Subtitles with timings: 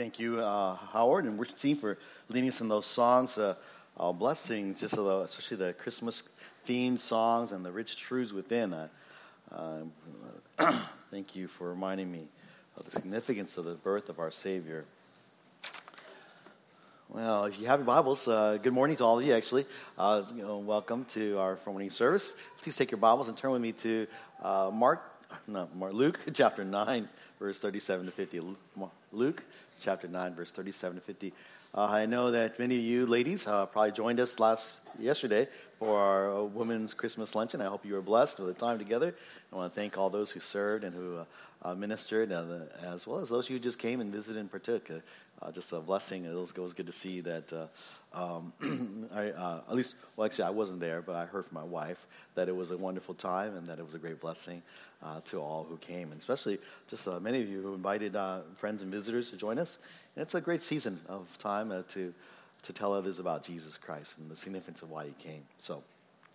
[0.00, 1.98] Thank you, uh, Howard and worship team, for
[2.30, 3.36] leading us in those songs.
[3.36, 3.54] Uh,
[3.98, 6.22] uh, blessings, just especially the Christmas
[6.66, 8.72] themed songs and the rich truths within.
[8.72, 8.88] Uh,
[9.52, 12.28] uh, thank you for reminding me
[12.78, 14.86] of the significance of the birth of our Savior.
[17.10, 19.66] Well, if you have your Bibles, uh, good morning to all of you, actually.
[19.98, 22.36] You know, welcome to our morning service.
[22.62, 24.06] Please take your Bibles and turn with me to
[24.42, 25.02] Mark,
[25.46, 27.06] no, Mark, Luke chapter 9,
[27.40, 28.42] verse 37 to 50.
[29.12, 29.42] Luke
[29.80, 31.32] chapter 9, verse 37 to 50.
[31.72, 35.98] Uh, I know that many of you ladies uh, probably joined us last yesterday for
[35.98, 37.62] our uh, women's Christmas luncheon.
[37.62, 39.14] I hope you were blessed with the time together.
[39.52, 41.24] I want to thank all those who served and who uh,
[41.62, 42.44] uh, ministered, uh,
[42.82, 44.90] as well as those who just came and visited and partook.
[45.54, 46.26] just a blessing.
[46.26, 47.70] It was, it was, good to see that.
[48.12, 48.52] Um,
[49.14, 49.28] I,
[49.68, 52.56] at least, well, actually, I wasn't there, but I heard from my wife that it
[52.56, 54.62] was a wonderful time and that it was a great blessing
[55.02, 58.40] uh, to all who came, and especially just uh, many of you who invited uh,
[58.56, 59.78] friends and visitors to join us.
[60.14, 62.12] And it's a great season of time uh, to,
[62.62, 65.42] to tell others about Jesus Christ and the significance of why he came.
[65.58, 65.82] So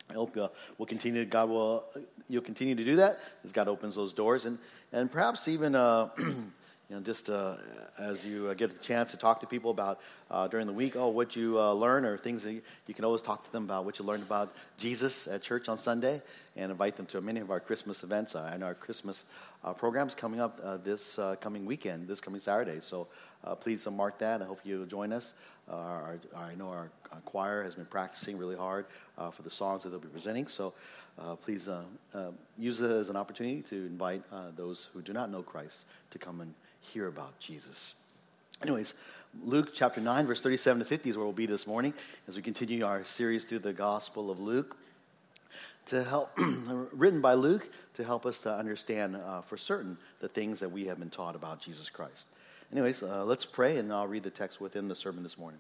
[0.10, 1.86] I hope uh, we'll continue, God will,
[2.28, 4.58] you'll continue to do that as God opens those doors, and,
[4.92, 5.74] and perhaps even
[6.90, 7.56] you know, just uh,
[7.98, 10.96] as you uh, get the chance to talk to people about uh, during the week,
[10.96, 13.64] oh, what you uh, learn or things that you, you, can always talk to them
[13.64, 16.22] about what you learned about Jesus at church on Sunday
[16.56, 19.24] and invite them to many of our Christmas events and our Christmas
[19.64, 22.80] uh, programs coming up uh, this coming weekend, this coming Saturday.
[22.82, 23.08] So
[23.62, 24.44] please mark that.
[24.44, 25.34] I hope you'll join us.
[25.68, 28.86] Our, our, I know our, our, choir has been practicing really hard
[29.32, 30.46] for the songs that they'll be presenting.
[30.46, 30.74] So
[31.42, 31.68] please
[32.60, 34.22] use it as an opportunity to invite
[34.56, 36.54] those who do not know Christ to come and
[36.86, 37.96] hear about Jesus.
[38.62, 38.94] Anyways,
[39.44, 41.94] Luke chapter 9, verse 37 to 50 is where we'll be this morning
[42.28, 44.78] as we continue our series through the Gospel of Luke.
[45.88, 46.32] To help,
[46.94, 50.86] written by Luke to help us to understand uh, for certain the things that we
[50.86, 52.28] have been taught about Jesus Christ.
[52.72, 55.60] Anyways, uh, let's pray and I'll read the text within the sermon this morning.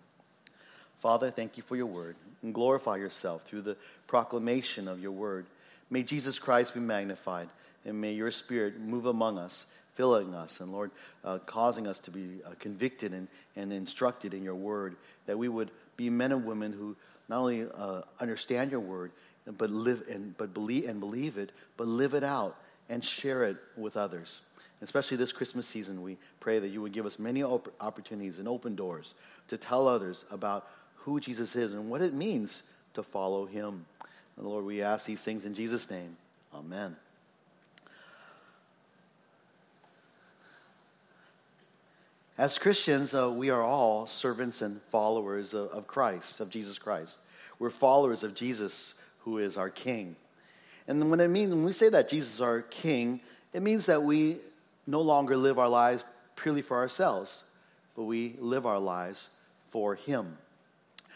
[1.00, 5.46] Father, thank you for your word and glorify yourself through the proclamation of your word.
[5.90, 7.50] May Jesus Christ be magnified
[7.86, 10.92] and may your spirit move among us filling us and Lord,
[11.24, 14.96] uh, causing us to be uh, convicted and, and instructed in your word,
[15.26, 16.96] that we would be men and women who
[17.28, 19.12] not only uh, understand your word,
[19.58, 22.58] but live and but believe and believe it, but live it out
[22.90, 24.42] and share it with others.
[24.82, 28.48] Especially this Christmas season, we pray that you would give us many op- opportunities and
[28.48, 29.16] open doors
[29.48, 32.64] to tell others about who Jesus is and what it means
[32.94, 33.86] to follow him.
[34.38, 36.18] And Lord, we ask these things in Jesus' name.
[36.54, 36.96] Amen.
[42.38, 47.18] As Christians, uh, we are all servants and followers of, of Christ, of Jesus Christ.
[47.60, 50.18] We're followers of Jesus, who is our King.
[50.86, 53.22] And when, it means, when we say that Jesus is our King,
[53.54, 54.40] it means that we
[54.86, 56.04] no longer live our lives
[56.36, 57.44] purely for ourselves,
[57.96, 59.30] but we live our lives
[59.70, 60.38] for Him.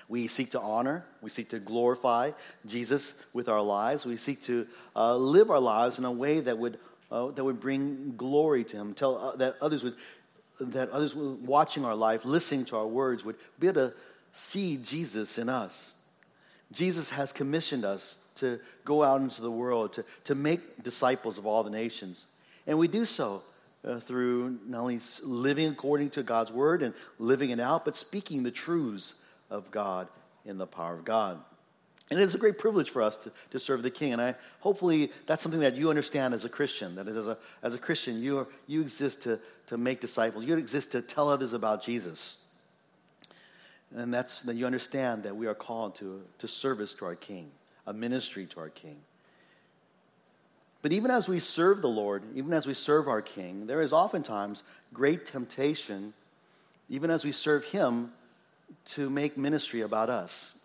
[0.07, 2.31] We seek to honor, we seek to glorify
[2.65, 4.05] Jesus with our lives.
[4.05, 4.65] We seek to
[4.95, 6.79] uh, live our lives in a way that would,
[7.11, 9.95] uh, that would bring glory to Him, tell uh, that others would
[10.59, 13.93] that others watching our life, listening to our words, would be able to
[14.31, 15.95] see Jesus in us.
[16.71, 21.45] Jesus has commissioned us to go out into the world, to, to make disciples of
[21.45, 22.27] all the nations.
[22.67, 23.41] And we do so
[23.83, 28.43] uh, through not only living according to God's word and living it out, but speaking
[28.43, 29.15] the truths
[29.49, 30.07] of God
[30.45, 31.39] in the power of God.
[32.09, 34.13] And it is a great privilege for us to, to serve the King.
[34.13, 36.95] And I hopefully that's something that you understand as a Christian.
[36.95, 40.43] That as a, as a Christian, you, are, you exist to, to make disciples.
[40.43, 42.37] You exist to tell others about Jesus.
[43.95, 47.51] And that's that you understand that we are called to, to service to our King,
[47.85, 48.97] a ministry to our King.
[50.81, 53.91] But even as we serve the Lord, even as we serve our King, there is
[53.91, 56.13] oftentimes great temptation,
[56.87, 58.13] even as we serve Him,
[58.85, 60.58] to make ministry about us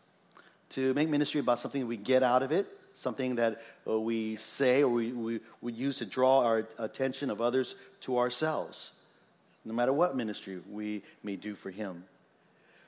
[0.75, 4.83] to make ministry about something we get out of it, something that uh, we say
[4.83, 8.91] or we, we, we use to draw our attention of others to ourselves,
[9.65, 12.03] no matter what ministry we may do for Him.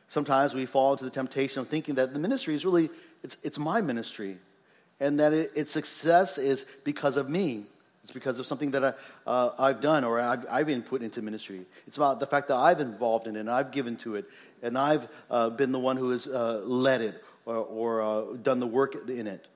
[0.08, 2.90] Sometimes we fall into the temptation of thinking that the ministry is really,
[3.22, 4.38] it's, it's my ministry,
[4.98, 7.66] and that it, its success is because of me.
[8.02, 8.92] It's because of something that I,
[9.28, 11.62] uh, I've done or I've, I've, been put into ministry.
[11.88, 14.26] It's about the fact that I've involved in it and I've given to it
[14.62, 18.60] and I've uh, been the one who has uh, led it or, or uh, done
[18.60, 19.46] the work in it.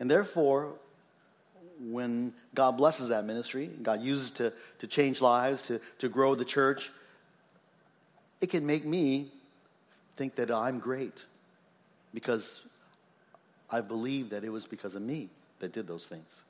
[0.00, 0.72] And therefore,
[1.80, 6.44] when God blesses that ministry, God uses to, to change lives, to, to grow the
[6.44, 6.90] church,
[8.40, 9.28] it can make me
[10.16, 11.26] think that I'm great
[12.12, 12.66] because
[13.70, 15.28] I believe that it was because of me
[15.60, 16.42] that did those things.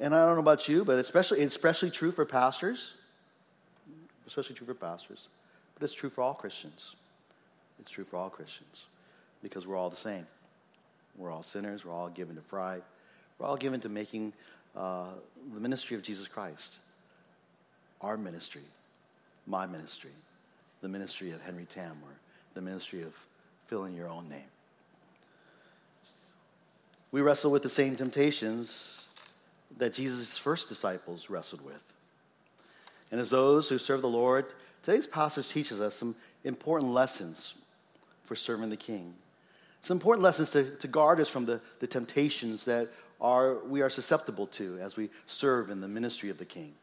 [0.00, 2.94] And I don't know about you, but especially, it's especially true for pastors
[4.28, 5.28] especially true for pastors,
[5.74, 6.94] but it's true for all Christians.
[7.80, 8.84] It's true for all Christians
[9.42, 10.26] because we're all the same.
[11.16, 11.84] We're all sinners.
[11.84, 12.82] We're all given to pride.
[13.38, 14.32] We're all given to making
[14.76, 15.10] uh,
[15.54, 16.78] the ministry of Jesus Christ
[18.00, 18.62] our ministry,
[19.46, 20.12] my ministry,
[20.82, 22.12] the ministry of Henry Tam, or
[22.54, 23.14] the ministry of
[23.66, 24.50] filling your own name.
[27.10, 29.06] We wrestle with the same temptations
[29.78, 31.82] that Jesus' first disciples wrestled with.
[33.10, 34.46] And as those who serve the Lord,
[34.82, 36.14] today's passage teaches us some
[36.44, 37.54] important lessons
[38.24, 39.14] for serving the King.
[39.80, 42.88] Some important lessons to, to guard us from the, the temptations that
[43.20, 46.74] are, we are susceptible to as we serve in the ministry of the King.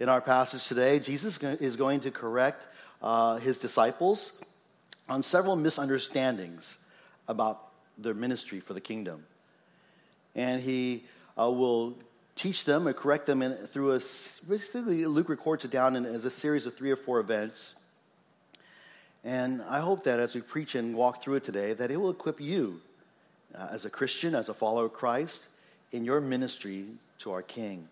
[0.00, 2.66] In our passage today, Jesus is going to correct
[3.02, 4.32] uh, his disciples
[5.08, 6.78] on several misunderstandings
[7.28, 9.24] about their ministry for the kingdom.
[10.34, 11.04] And he
[11.38, 11.94] uh, will
[12.34, 16.24] teach them and correct them in, through a, basically, Luke records it down in, as
[16.24, 17.76] a series of three or four events.
[19.24, 22.10] And I hope that as we preach and walk through it today, that it will
[22.10, 22.82] equip you
[23.54, 25.48] uh, as a Christian, as a follower of Christ,
[25.92, 26.84] in your ministry
[27.20, 27.88] to our King.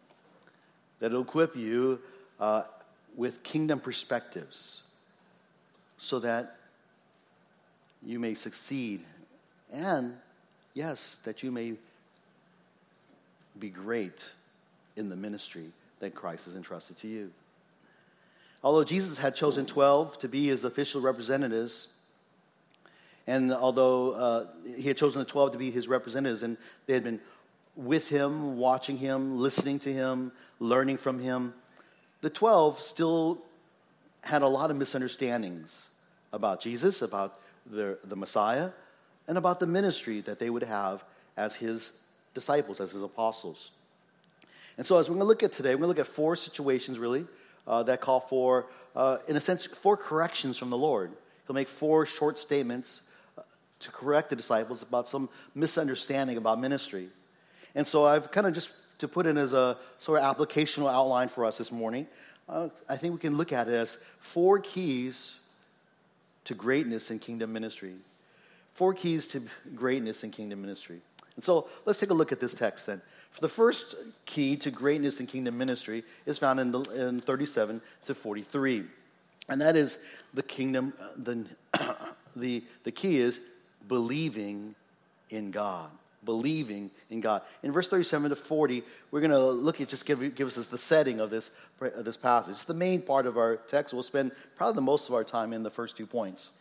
[1.00, 2.00] That it'll equip you
[2.38, 2.64] uh,
[3.16, 4.82] with kingdom perspectives
[5.96, 6.56] so that
[8.04, 9.00] you may succeed
[9.72, 10.16] and,
[10.74, 11.74] yes, that you may
[13.58, 14.28] be great
[14.96, 15.66] in the ministry
[16.00, 17.30] that Christ has entrusted to you.
[18.64, 21.88] Although Jesus had chosen 12 to be his official representatives,
[23.26, 26.56] and although uh, he had chosen the 12 to be his representatives, and
[26.86, 27.20] they had been
[27.74, 31.54] with him, watching him, listening to him, learning from him,
[32.20, 33.42] the 12 still
[34.22, 35.88] had a lot of misunderstandings
[36.32, 38.70] about Jesus, about the, the Messiah,
[39.26, 41.04] and about the ministry that they would have
[41.36, 41.94] as his
[42.34, 43.70] disciples, as his apostles.
[44.78, 46.36] And so, as we're going to look at today, we're going to look at four
[46.36, 47.26] situations really
[47.66, 48.66] uh, that call for,
[48.96, 51.12] uh, in a sense, four corrections from the Lord.
[51.46, 53.02] He'll make four short statements
[53.38, 53.42] uh,
[53.80, 57.08] to correct the disciples about some misunderstanding about ministry.
[57.74, 61.28] And so, I've kind of just to put in as a sort of applicational outline
[61.28, 62.06] for us this morning,
[62.48, 65.34] uh, I think we can look at it as four keys
[66.44, 67.94] to greatness in kingdom ministry.
[68.72, 69.42] Four keys to
[69.74, 71.00] greatness in kingdom ministry.
[71.34, 73.02] And so let's take a look at this text then.
[73.40, 73.94] The first
[74.26, 78.84] key to greatness in kingdom ministry is found in, the, in 37 to 43.
[79.48, 79.98] And that is
[80.34, 81.46] the kingdom, uh, the,
[82.36, 83.40] the, the key is
[83.88, 84.74] believing
[85.30, 85.90] in God.
[86.24, 87.42] Believing in God.
[87.64, 90.78] In verse 37 to 40, we're going to look at just give, give us the
[90.78, 91.50] setting of this,
[91.80, 92.52] of this passage.
[92.52, 93.92] It's the main part of our text.
[93.92, 96.52] We'll spend probably the most of our time in the first two points.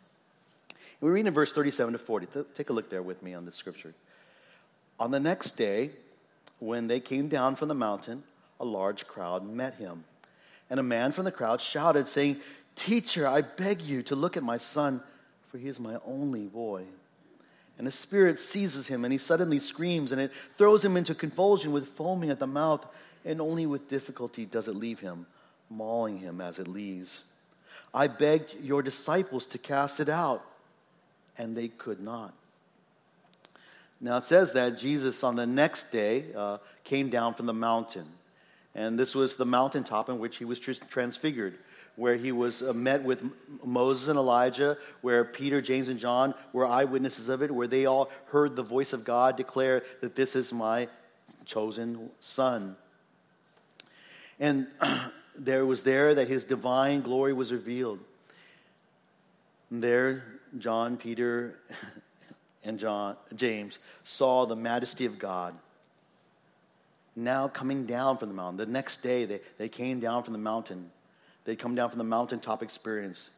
[1.00, 2.28] We read in verse 37 to 40.
[2.56, 3.94] Take a look there with me on this scripture.
[5.00, 5.92] On the next day,
[6.62, 8.24] when they came down from the mountain,
[8.60, 10.04] a large crowd met him.
[10.70, 12.38] And a man from the crowd shouted, saying,
[12.76, 15.02] Teacher, I beg you to look at my son,
[15.48, 16.84] for he is my only boy.
[17.80, 21.72] And a spirit seizes him, and he suddenly screams, and it throws him into convulsion
[21.72, 22.86] with foaming at the mouth,
[23.26, 25.26] and only with difficulty does it leave him,
[25.68, 27.24] mauling him as it leaves.
[27.92, 30.46] I begged your disciples to cast it out,
[31.40, 32.36] and they could not.
[34.02, 38.08] Now it says that Jesus on the next day uh, came down from the mountain.
[38.74, 41.58] And this was the mountaintop in which he was transfigured,
[41.98, 43.24] where he was uh, met with
[43.64, 48.10] Moses and Elijah, where Peter, James, and John were eyewitnesses of it, where they all
[48.28, 50.88] heard the voice of God declare that this is my
[51.46, 52.76] chosen son.
[54.40, 54.68] And
[55.38, 58.00] there was there that his divine glory was revealed.
[59.70, 60.24] And there,
[60.58, 61.60] John, Peter,
[62.64, 65.56] and John, James saw the majesty of God
[67.16, 68.58] now coming down from the mountain.
[68.58, 70.92] The next day, they, they came down from the mountain.
[71.46, 73.32] They come down from the mountaintop experience.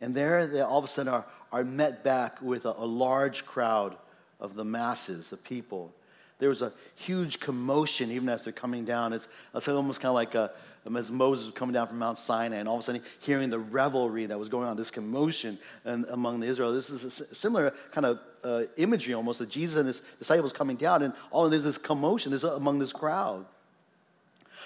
[0.00, 3.44] And there, they all of a sudden are, are met back with a, a large
[3.44, 3.96] crowd
[4.40, 5.92] of the masses, the people.
[6.38, 9.12] There was a huge commotion even as they're coming down.
[9.12, 10.52] It's, it's almost kind of like a,
[10.96, 13.58] as Moses was coming down from Mount Sinai, and all of a sudden hearing the
[13.58, 16.72] revelry that was going on, this commotion and, among the Israel.
[16.72, 20.76] This is a similar kind of uh, imagery almost that Jesus and his disciples coming
[20.76, 23.44] down, and all of there's this commotion there's among this crowd.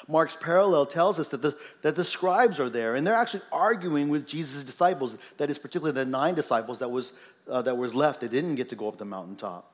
[0.09, 4.09] Mark's parallel tells us that the, that the scribes are there, and they're actually arguing
[4.09, 5.17] with Jesus' disciples.
[5.37, 7.13] That is, particularly the nine disciples that was,
[7.49, 8.21] uh, that was left.
[8.21, 9.71] They didn't get to go up the mountaintop.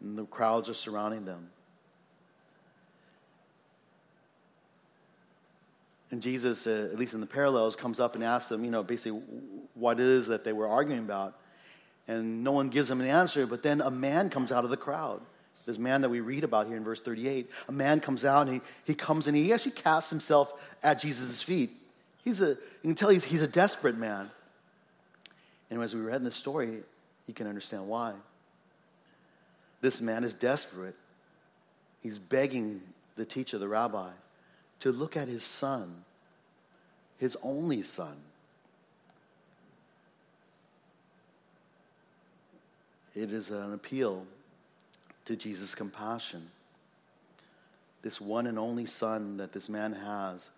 [0.00, 1.50] And the crowds are surrounding them.
[6.10, 8.82] And Jesus, uh, at least in the parallels, comes up and asks them, you know,
[8.82, 9.20] basically
[9.74, 11.38] what it is that they were arguing about.
[12.08, 14.76] And no one gives them an answer, but then a man comes out of the
[14.76, 15.20] crowd.
[15.66, 17.48] This man that we read about here in verse 38.
[17.68, 20.52] A man comes out and he, he comes and he actually casts himself
[20.82, 21.70] at Jesus' feet.
[22.24, 24.30] He's a, you can tell he's, he's a desperate man.
[25.70, 26.80] And as we read in the story,
[27.28, 28.14] you can understand why.
[29.80, 30.96] This man is desperate.
[32.02, 32.82] He's begging
[33.14, 34.10] the teacher, the rabbi,
[34.80, 36.04] to look at his son,
[37.18, 38.16] his only son.
[43.14, 44.24] It is an appeal
[45.26, 46.48] to Jesus' compassion.
[48.02, 50.50] This one and only son that this man has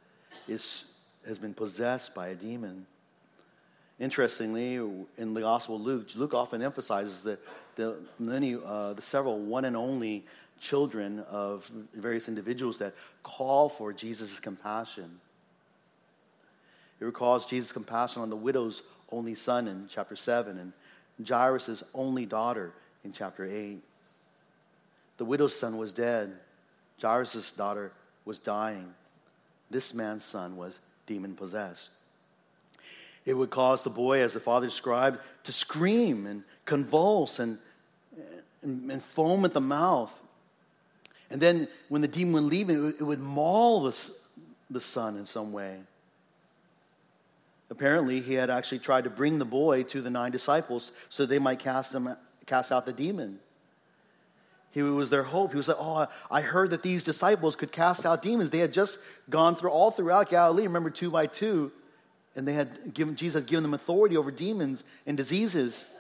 [0.47, 0.85] is,
[1.27, 2.87] has been possessed by a demon.
[3.99, 4.77] Interestingly,
[5.19, 7.41] in the Gospel of Luke, Luke often emphasizes that
[7.75, 10.25] the many, uh, the several one and only
[10.63, 15.21] children of various individuals that call for Jesus' compassion.
[17.01, 20.73] It recalls Jesus' compassion on the widow's only son in chapter 7 and
[21.29, 22.73] Jairus' only daughter
[23.05, 23.83] in chapter 8.
[25.19, 26.33] The widow's son was dead.
[27.01, 27.93] Jairus' daughter
[28.25, 28.95] was dying.
[29.69, 31.91] This man's son was demon possessed.
[33.27, 37.59] It would cause the boy, as the father described, to scream and convulse and,
[38.63, 40.22] and, and foam at the mouth.
[41.33, 44.11] And then when the demon would leave, would, it would maul the,
[44.71, 45.79] the son in some way.
[47.71, 51.39] Apparently, he had actually tried to bring the boy to the nine disciples so they
[51.39, 52.07] might cast, him,
[52.45, 53.39] cast out the demon.
[54.73, 55.53] He was their hope.
[55.53, 58.51] He was like, Oh, I heard that these disciples could cast out demons.
[58.51, 58.99] They had just
[59.31, 61.73] gone through all throughout Galilee, remember, two by two,
[62.37, 65.91] and they had given, Jesus had given them authority over demons and diseases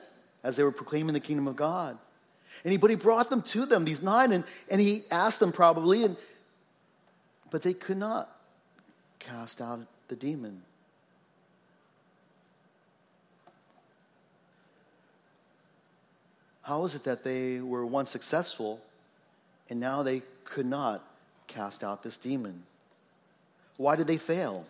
[0.44, 1.96] as they were proclaiming the kingdom of God.
[2.64, 5.52] And he, but he brought them to them, these nine, and, and he asked them
[5.52, 6.16] probably, and,
[7.50, 8.34] but they could not
[9.18, 10.62] cast out the demon.
[16.62, 18.80] How is it that they were once successful
[19.68, 21.04] and now they could not
[21.46, 22.62] cast out this demon?
[23.76, 24.64] Why did they fail?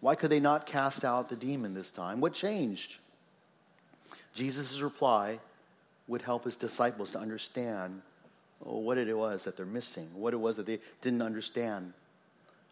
[0.00, 2.20] Why could they not cast out the demon this time?
[2.20, 2.96] What changed?
[4.34, 5.38] Jesus' reply
[6.08, 8.02] would help his disciples to understand
[8.60, 11.92] what it was that they're missing, what it was that they didn't understand,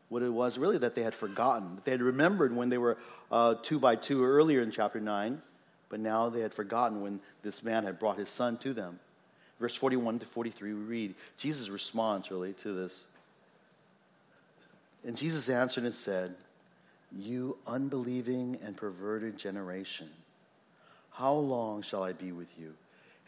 [0.09, 2.97] what it was really that they had forgotten, that they had remembered when they were
[3.31, 5.41] uh, two by two earlier in chapter 9
[5.95, 8.99] but now they had forgotten when this man had brought his son to them.
[9.61, 13.07] Verse 41 to 43, we read Jesus' response really to this.
[15.07, 16.35] And Jesus answered and said,
[17.17, 20.09] You unbelieving and perverted generation,
[21.13, 22.75] how long shall I be with you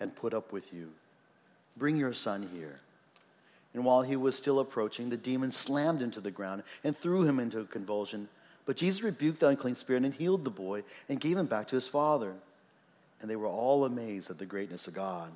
[0.01, 0.91] and put up with you?
[1.77, 2.81] Bring your son here.
[3.75, 7.25] And while he was still approaching, the demon slammed him to the ground and threw
[7.25, 8.29] him into a convulsion.
[8.65, 11.77] But Jesus rebuked the unclean spirit and healed the boy and gave him back to
[11.77, 12.35] his father
[13.21, 15.31] and they were all amazed at the greatness of God.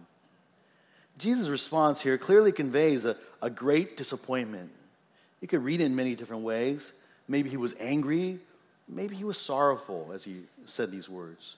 [1.18, 4.70] Jesus' response here clearly conveys a, a great disappointment.
[5.40, 6.92] You could read it in many different ways.
[7.28, 8.38] Maybe he was angry,
[8.88, 11.56] maybe he was sorrowful as he said these words.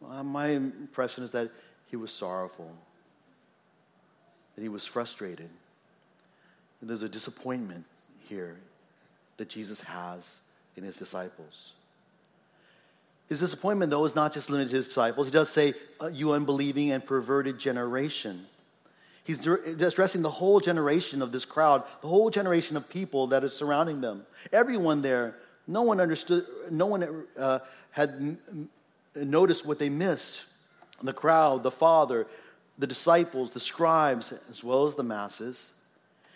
[0.00, 1.50] Well, my impression is that
[1.86, 2.72] he was sorrowful,
[4.54, 5.50] that he was frustrated.
[6.82, 7.84] There's a disappointment
[8.28, 8.56] here
[9.38, 10.40] that Jesus has
[10.76, 11.72] in his disciples.
[13.28, 15.26] His disappointment, though, is not just limited to his disciples.
[15.26, 18.46] He does say, uh, You unbelieving and perverted generation.
[19.24, 23.52] He's addressing the whole generation of this crowd, the whole generation of people that is
[23.52, 24.24] surrounding them.
[24.52, 25.34] Everyone there,
[25.66, 27.58] no one understood, no one uh,
[27.90, 28.38] had
[29.16, 30.44] noticed what they missed.
[31.02, 32.26] The crowd, the Father,
[32.78, 35.72] the disciples, the scribes, as well as the masses.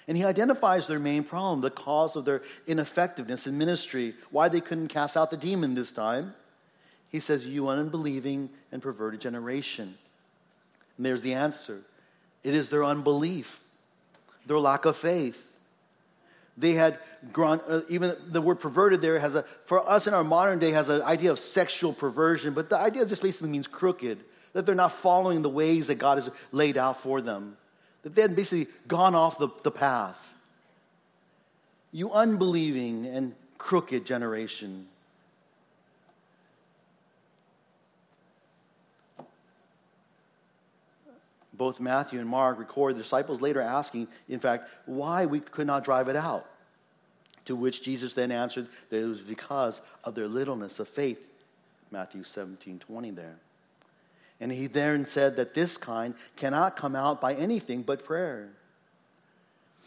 [0.09, 4.61] And he identifies their main problem, the cause of their ineffectiveness in ministry, why they
[4.61, 6.35] couldn't cast out the demon this time.
[7.11, 9.97] He says, You unbelieving and perverted generation.
[10.97, 11.81] And there's the answer
[12.43, 13.61] it is their unbelief,
[14.47, 15.57] their lack of faith.
[16.57, 16.99] They had
[17.33, 20.73] grown, uh, even the word perverted there has a, for us in our modern day,
[20.73, 24.19] has an idea of sexual perversion, but the idea just basically means crooked,
[24.53, 27.57] that they're not following the ways that God has laid out for them,
[28.03, 30.35] that they had basically gone off the, the path.
[31.93, 34.87] You unbelieving and crooked generation.
[41.61, 45.85] both Matthew and Mark record the disciples later asking, in fact, why we could not
[45.85, 46.47] drive it out.
[47.45, 51.29] To which Jesus then answered that it was because of their littleness of faith.
[51.91, 53.37] Matthew 17 20 there.
[54.41, 58.49] And he then said that this kind cannot come out by anything but prayer.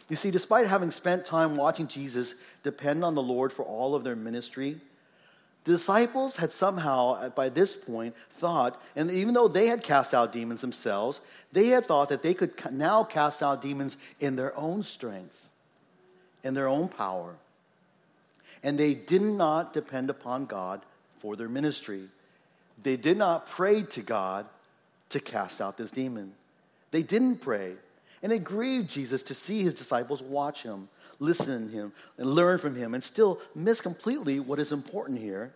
[0.08, 4.04] You see, despite having spent time watching Jesus depend on the Lord for all of
[4.04, 4.78] their ministry,
[5.64, 10.30] the disciples had somehow, by this point, thought, and even though they had cast out
[10.30, 14.82] demons themselves, they had thought that they could now cast out demons in their own
[14.82, 15.50] strength,
[16.42, 17.36] in their own power.
[18.64, 20.80] and they did not depend upon God
[21.18, 22.08] for their ministry.
[22.82, 24.46] They did not pray to God
[25.10, 26.32] to cast out this demon.
[26.90, 27.74] They didn't pray.
[28.22, 30.88] And it grieved Jesus to see his disciples watch him,
[31.18, 35.52] listen to him, and learn from him, and still miss completely what is important here.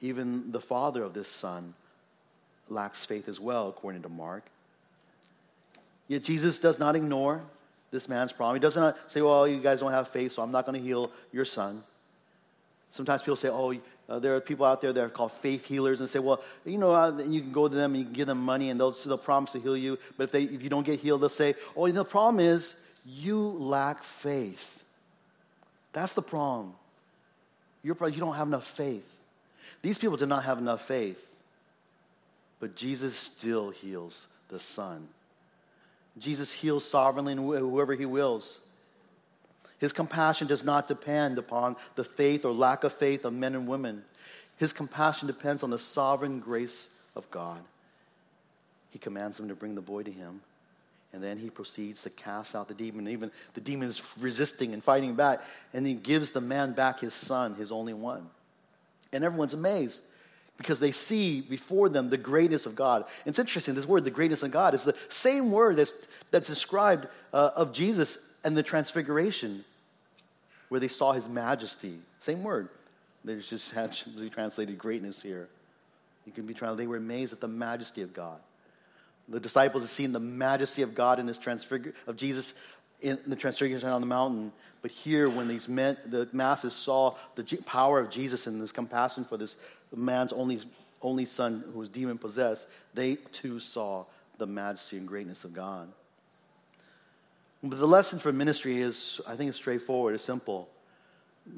[0.00, 1.74] Even the father of this son
[2.68, 4.44] lacks faith as well, according to Mark.
[6.08, 7.42] Yet Jesus does not ignore
[7.90, 8.56] this man's problem.
[8.56, 10.84] He does not say, Well, you guys don't have faith, so I'm not going to
[10.84, 11.82] heal your son.
[12.96, 13.74] Sometimes people say, Oh,
[14.08, 16.78] uh, there are people out there that are called faith healers and say, Well, you
[16.78, 18.92] know, uh, you can go to them and you can give them money and they'll,
[18.92, 19.98] they'll promise to heal you.
[20.16, 22.40] But if, they, if you don't get healed, they'll say, Oh, you know, the problem
[22.40, 24.82] is you lack faith.
[25.92, 26.74] That's the problem.
[27.82, 29.20] You're, you don't have enough faith.
[29.82, 31.34] These people did not have enough faith.
[32.58, 35.08] But Jesus still heals the son.
[36.18, 38.60] Jesus heals sovereignly and whoever he wills.
[39.78, 43.66] His compassion does not depend upon the faith or lack of faith of men and
[43.68, 44.04] women.
[44.56, 47.60] His compassion depends on the sovereign grace of God.
[48.90, 50.40] He commands them to bring the boy to him,
[51.12, 53.08] and then he proceeds to cast out the demon.
[53.08, 55.42] Even the demon is resisting and fighting back,
[55.74, 58.26] and he gives the man back his son, his only one.
[59.12, 60.00] And everyone's amazed
[60.56, 63.04] because they see before them the greatness of God.
[63.26, 65.92] It's interesting, this word, the greatness of God, is the same word that's,
[66.30, 68.16] that's described uh, of Jesus
[68.46, 69.64] and the transfiguration,
[70.68, 71.98] where they saw his majesty.
[72.20, 72.68] Same word.
[73.24, 75.48] There's just had to be translated greatness here.
[76.26, 78.38] You can be translated, they were amazed at the majesty of God.
[79.28, 82.54] The disciples had seen the majesty of God in his transfigure of Jesus
[83.00, 84.52] in the transfiguration on the mountain.
[84.80, 89.24] But here, when these men, the masses saw the power of Jesus and this compassion
[89.24, 89.56] for this
[89.92, 90.60] man's only,
[91.02, 94.04] only son who was demon possessed, they too saw
[94.38, 95.88] the majesty and greatness of God.
[97.68, 100.68] But the lesson for ministry is, I think, it's straightforward, it's simple.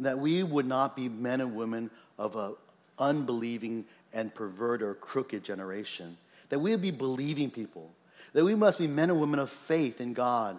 [0.01, 2.55] That we would not be men and women of an
[2.99, 6.17] unbelieving and perverted or crooked generation.
[6.49, 7.91] That we would be believing people.
[8.33, 10.59] That we must be men and women of faith in God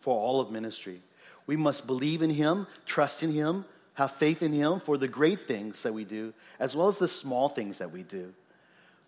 [0.00, 1.00] for all of ministry.
[1.46, 5.42] We must believe in Him, trust in Him, have faith in Him for the great
[5.42, 8.32] things that we do, as well as the small things that we do.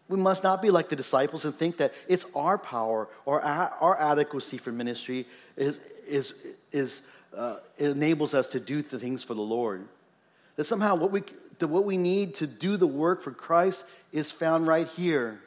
[0.09, 3.99] We must not be like the disciples and think that it's our power or our
[3.99, 6.35] adequacy for ministry is, is,
[6.73, 7.03] is,
[7.35, 9.87] uh, enables us to do the things for the Lord.
[10.57, 11.23] That somehow what we,
[11.59, 15.41] that what we need to do the work for Christ is found right here,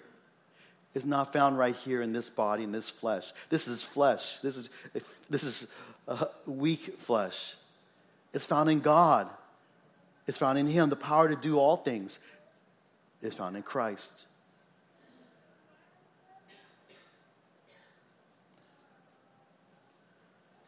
[0.96, 3.32] is not found right here in this body, in this flesh.
[3.50, 4.40] This is flesh.
[4.40, 4.70] This is,
[5.30, 5.68] this is
[6.08, 7.56] uh, weak flesh.
[8.34, 9.30] It's found in God.
[10.26, 10.90] It's found in Him.
[10.90, 12.20] The power to do all things
[13.22, 14.26] is found in Christ.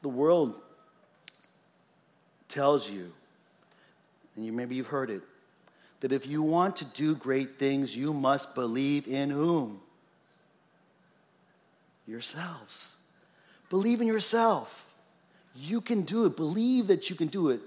[0.02, 0.60] The world
[2.48, 3.12] tells you,
[4.36, 5.22] and you, maybe you've heard it,
[6.00, 9.82] that if you want to do great things, you must believe in whom?
[12.08, 12.96] Yourselves.
[13.70, 14.94] Believe in yourself.
[15.56, 16.36] You can do it.
[16.38, 17.60] Believe that you can do it.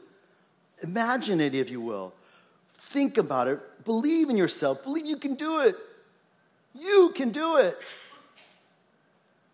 [0.83, 2.13] Imagine it, if you will.
[2.81, 3.61] Think about it.
[3.85, 4.83] Believe in yourself.
[4.83, 5.77] Believe you can do it.
[6.75, 7.79] You can do it.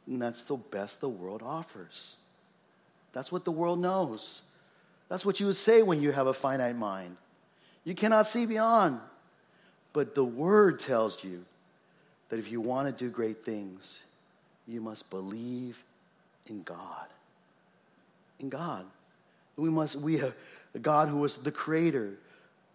[0.07, 2.17] And that's the best the world offers.
[3.13, 4.43] That's what the world knows.
[5.09, 7.17] That's what you would say when you have a finite mind.
[7.85, 9.01] You cannot see beyond.
[9.93, 11.45] But the word tells you
[12.29, 13.99] that if you want to do great things,
[14.67, 15.83] you must believe
[16.47, 17.07] in God
[18.41, 18.85] in God.
[19.57, 20.35] We must, we have
[20.75, 22.15] a God who is the creator,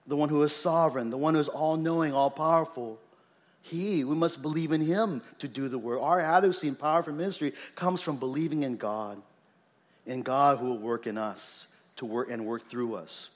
[0.08, 3.00] the one who is sovereign, the one who is all knowing, all powerful.
[3.62, 6.02] He, we must believe in Him to do the work.
[6.02, 9.22] Our adequacy and power for ministry comes from believing in God,
[10.06, 13.30] in God who will work in us to work and work through us.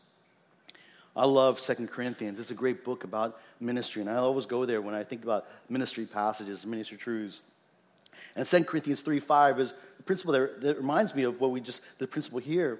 [1.15, 2.39] I love Second Corinthians.
[2.39, 5.47] It's a great book about ministry, and I always go there when I think about
[5.67, 7.39] ministry passages, ministry truths.
[8.35, 11.59] And 2 Corinthians 3 5 is the principle there that reminds me of what we
[11.59, 12.79] just, the principle here.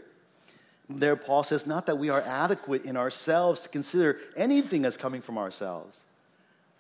[0.90, 5.22] There, Paul says, not that we are adequate in ourselves to consider anything as coming
[5.22, 6.04] from ourselves.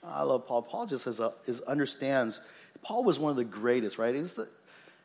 [0.03, 0.61] I love Paul.
[0.61, 2.39] Paul just has a, is, understands.
[2.83, 4.15] Paul was one of the greatest, right?
[4.15, 4.47] He was the,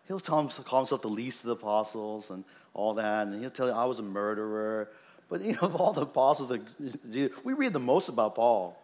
[0.08, 3.26] he'll tell himself, call himself the least of the apostles and all that.
[3.26, 4.88] And he'll tell you, I was a murderer.
[5.28, 8.78] But, you know, of all the apostles, that, we read the most about Paul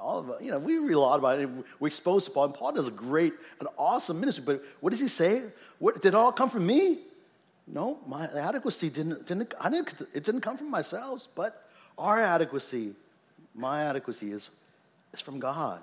[0.00, 1.48] all of you know, we read a lot about it.
[1.78, 4.44] We're exposed to Paul, and Paul does a great, an awesome ministry.
[4.44, 5.42] But what does he say?
[5.78, 6.98] What, did it all come from me?
[7.66, 12.92] No, my adequacy didn't, didn't, I didn't, it didn't come from myself, but our adequacy,
[13.54, 14.50] my adequacy is,
[15.12, 15.80] is from God.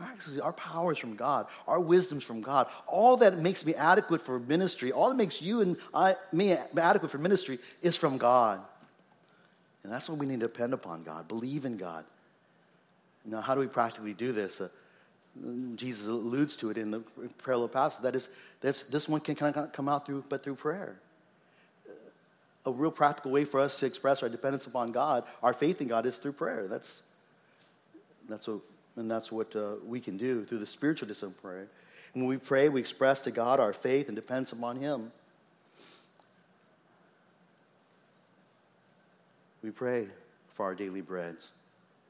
[0.00, 1.46] Actually, our power is from God.
[1.66, 2.68] Our wisdom's from God.
[2.86, 7.10] All that makes me adequate for ministry, all that makes you and I, me adequate
[7.10, 8.60] for ministry is from God.
[9.82, 12.04] And that's what we need to depend upon God, believe in God.
[13.24, 14.60] Now, how do we practically do this?
[14.60, 14.68] Uh,
[15.76, 17.00] Jesus alludes to it in the
[17.44, 18.02] parallel passage.
[18.02, 18.28] That is,
[18.60, 20.96] this, this one can kind of come out through, but through prayer.
[22.66, 25.88] A real practical way for us to express our dependence upon God, our faith in
[25.88, 26.66] God, is through prayer.
[26.68, 27.02] That's,
[28.28, 28.60] that's what
[28.96, 31.68] and that's what uh, we can do through the spiritual discipline of prayer.
[32.14, 35.12] And when we pray, we express to God our faith and dependence upon Him.
[39.62, 40.06] We pray
[40.54, 41.50] for our daily breads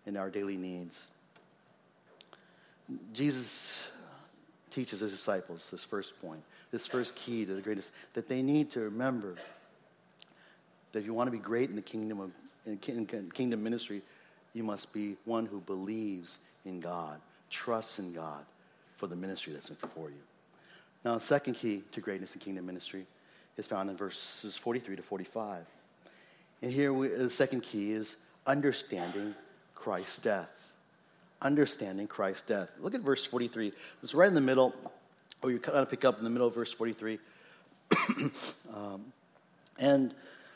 [0.06, 1.06] and our daily needs.
[3.12, 3.88] Jesus
[4.70, 8.70] teaches his disciples this first point, this first key to the greatest, that they need
[8.72, 9.34] to remember
[10.92, 12.30] that if you want to be great in the kingdom of
[12.66, 14.02] in kingdom ministry,
[14.52, 18.44] you must be one who believes in God, trusts in God
[18.96, 20.16] for the ministry that's before you.
[21.04, 23.06] Now, the second key to greatness in kingdom ministry
[23.56, 25.64] is found in verses 43 to 45.
[26.62, 29.34] And here, we, the second key is understanding
[29.74, 30.72] Christ's death.
[31.42, 32.70] Understanding Christ's death.
[32.80, 33.72] Look at verse 43.
[34.02, 34.74] It's right in the middle,
[35.42, 37.18] or you kind of pick up in the middle of verse 43.
[38.74, 39.12] um,
[39.78, 40.14] and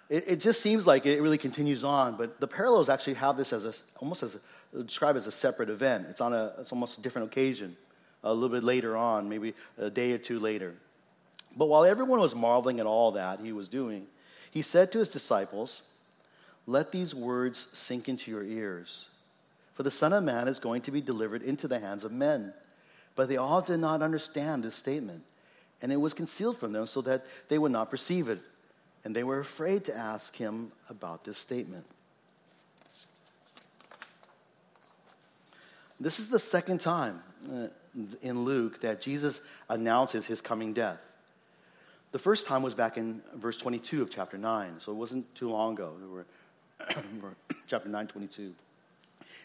[0.09, 3.53] it, it, just seems like it really continues on, but the parallels actually have this
[3.53, 4.39] as a, almost as
[4.77, 6.07] a, described as a separate event.
[6.09, 7.77] It's on a, it's almost a different occasion,
[8.23, 10.75] a little bit later on, maybe a day or two later.
[11.57, 14.07] But while everyone was marveling at all that he was doing,
[14.51, 15.83] he said to his disciples,
[16.67, 19.07] Let these words sink into your ears.
[19.75, 22.53] For the Son of Man is going to be delivered into the hands of men.
[23.17, 25.23] But they all did not understand this statement,
[25.83, 28.41] and it was concealed from them so that they would not perceive it.
[29.05, 31.87] And they were afraid to ask him about this statement.
[36.01, 37.21] This is the second time
[37.53, 37.67] uh,
[38.23, 41.13] in Luke that Jesus announces his coming death.
[42.13, 45.51] The first time was back in verse 22 of chapter 9, so it wasn't too
[45.51, 45.93] long ago.
[46.01, 46.09] We
[47.21, 47.35] were
[47.67, 48.55] chapter 9, 22.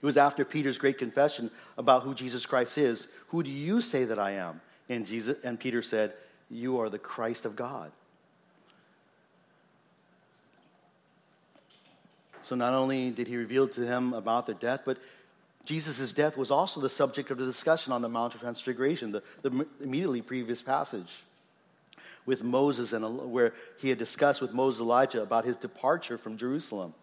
[0.02, 3.08] It was after Peter's great confession about who Jesus Christ is.
[3.28, 4.62] Who do you say that I am?
[4.90, 6.14] And, Jesus, and Peter said,
[6.50, 7.92] You are the Christ of God.
[12.42, 15.00] So not only did he reveal to him about their death, but
[15.66, 19.24] Jesus' death was also the subject of the discussion on the Mount of Transfiguration, the,
[19.42, 21.24] the immediately previous passage
[22.26, 26.94] with Moses and where he had discussed with Moses Elijah about his departure from Jerusalem.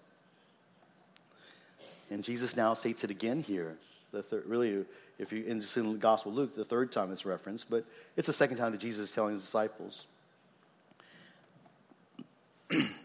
[2.11, 3.77] And Jesus now states it again here.
[4.12, 4.85] The third, really,
[5.18, 7.85] if you're interested in the Gospel of Luke, the third time it's referenced, but
[8.16, 10.07] it's the second time that Jesus is telling his disciples.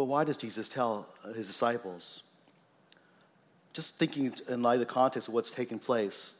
[0.00, 2.22] But why does Jesus tell his disciples?
[3.74, 6.32] Just thinking in light of the context of what's taking place,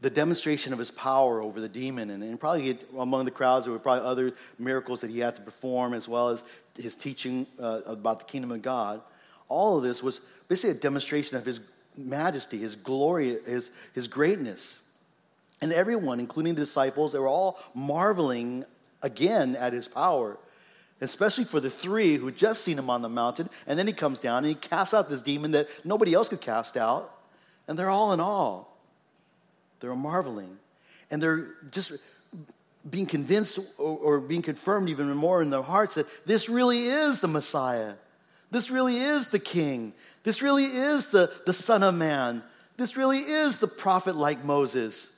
[0.00, 3.72] the demonstration of his power over the demon, and, and probably among the crowds, there
[3.72, 6.44] were probably other miracles that he had to perform, as well as
[6.78, 9.00] his teaching uh, about the kingdom of God.
[9.48, 11.60] All of this was basically a demonstration of his
[11.96, 14.78] majesty, his glory, his, his greatness.
[15.60, 18.66] And everyone, including the disciples, they were all marveling
[19.02, 20.38] again at his power
[21.00, 23.48] especially for the three who just seen him on the mountain.
[23.66, 26.40] And then he comes down and he casts out this demon that nobody else could
[26.40, 27.16] cast out.
[27.66, 28.64] And they're all in awe.
[29.80, 30.58] They're marveling.
[31.10, 31.92] And they're just
[32.88, 37.20] being convinced or, or being confirmed even more in their hearts that this really is
[37.20, 37.94] the Messiah.
[38.50, 39.92] This really is the King.
[40.22, 42.42] This really is the, the Son of Man.
[42.76, 45.16] This really is the prophet like Moses.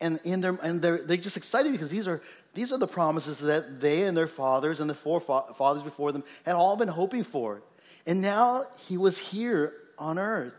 [0.00, 2.20] And, in their, and they're, they're just excited because these are
[2.54, 6.54] these are the promises that they and their fathers and the forefathers before them had
[6.54, 7.62] all been hoping for.
[8.06, 10.54] And now he was here on earth.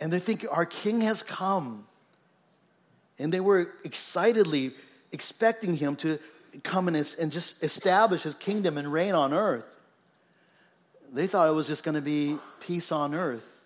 [0.00, 1.86] And they're thinking, our king has come.
[3.18, 4.72] And they were excitedly
[5.12, 6.18] expecting him to
[6.62, 9.76] come and, and just establish his kingdom and reign on earth.
[11.12, 13.60] They thought it was just going to be peace on earth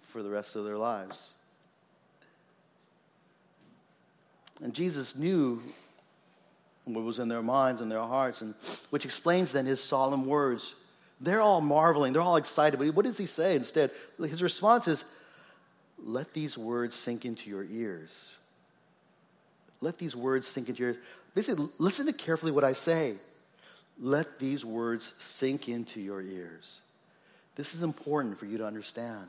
[0.00, 1.34] for the rest of their lives.
[4.62, 5.62] And Jesus knew
[6.84, 8.54] what was in their minds and their hearts, and
[8.90, 10.74] which explains then his solemn words.
[11.20, 13.90] They're all marveling, they're all excited, but what does he say instead?
[14.18, 15.04] His response is,
[16.02, 18.34] Let these words sink into your ears.
[19.80, 21.02] Let these words sink into your ears.
[21.34, 23.14] Basically, listen to carefully what I say.
[24.00, 26.80] Let these words sink into your ears.
[27.56, 29.28] This is important for you to understand.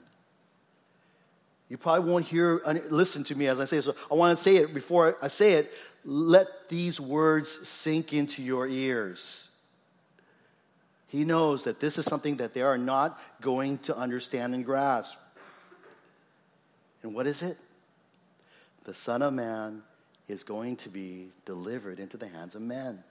[1.69, 3.83] You probably won't hear, listen to me as I say it.
[3.83, 5.71] So I want to say it before I say it
[6.05, 9.49] let these words sink into your ears.
[11.07, 15.17] He knows that this is something that they are not going to understand and grasp.
[17.01, 17.57] And what is it?
[18.83, 19.81] The Son of Man
[20.27, 23.03] is going to be delivered into the hands of men.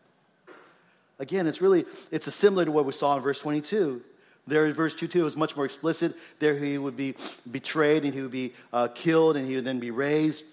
[1.19, 4.03] Again, it's really, it's similar to what we saw in verse 22.
[4.47, 6.15] There in verse 22, it was much more explicit.
[6.39, 7.15] There he would be
[7.51, 10.45] betrayed and he would be uh, killed and he would then be raised.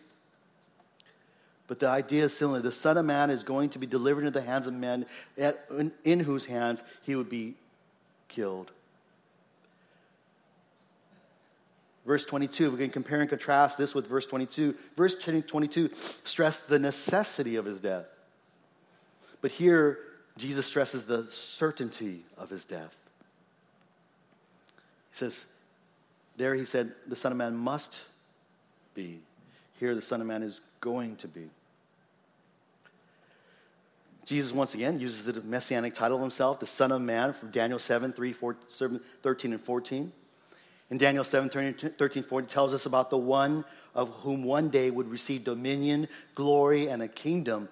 [1.72, 2.60] But the idea is similar.
[2.60, 5.06] The Son of Man is going to be delivered into the hands of men,
[5.38, 7.54] at, in, in whose hands he would be
[8.28, 8.72] killed.
[12.06, 14.76] Verse 22, we can compare and contrast this with verse 22.
[14.98, 15.90] Verse 22
[16.26, 18.08] stressed the necessity of his death.
[19.40, 19.98] But here,
[20.38, 22.98] Jesus stresses the certainty of his death.
[25.10, 25.46] He says,
[26.36, 28.02] there he said, the Son of Man must
[28.94, 29.20] be.
[29.80, 31.50] Here, the Son of Man is going to be.
[34.32, 37.78] Jesus, once again, uses the messianic title of himself, the Son of Man, from Daniel
[37.78, 38.56] 7, 3, 4,
[39.22, 40.10] 13, and 14.
[40.90, 41.50] In Daniel 7,
[41.98, 46.88] 13, 14, tells us about the one of whom one day would receive dominion, glory,
[46.88, 47.68] and a kingdom,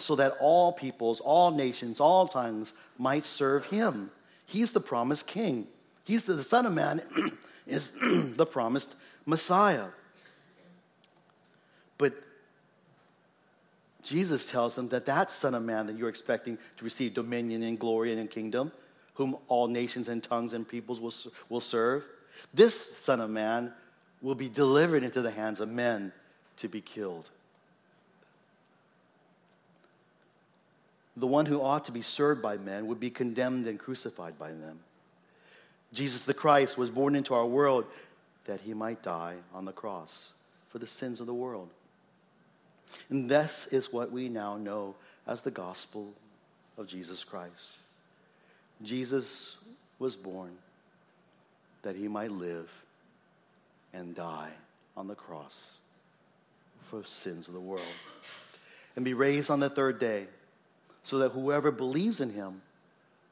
[0.00, 4.10] so that all peoples, all nations, all tongues might serve him.
[4.46, 5.68] He's the promised king.
[6.02, 7.02] He's the, the Son of Man,
[7.68, 8.96] is the promised
[9.26, 9.86] Messiah.
[11.98, 12.14] But
[14.02, 17.78] Jesus tells them that that Son of Man that you're expecting to receive dominion and
[17.78, 18.72] glory and kingdom,
[19.14, 21.12] whom all nations and tongues and peoples will,
[21.48, 22.04] will serve,
[22.54, 23.72] this Son of Man
[24.22, 26.12] will be delivered into the hands of men
[26.56, 27.30] to be killed.
[31.16, 34.52] The one who ought to be served by men would be condemned and crucified by
[34.52, 34.80] them.
[35.92, 37.84] Jesus the Christ was born into our world
[38.44, 40.32] that he might die on the cross
[40.68, 41.68] for the sins of the world.
[43.08, 44.94] And this is what we now know
[45.26, 46.12] as the gospel
[46.76, 47.78] of Jesus Christ.
[48.82, 49.56] Jesus
[49.98, 50.52] was born
[51.82, 52.70] that he might live
[53.92, 54.50] and die
[54.96, 55.78] on the cross
[56.80, 57.84] for sins of the world
[58.96, 60.26] and be raised on the third day
[61.02, 62.60] so that whoever believes in him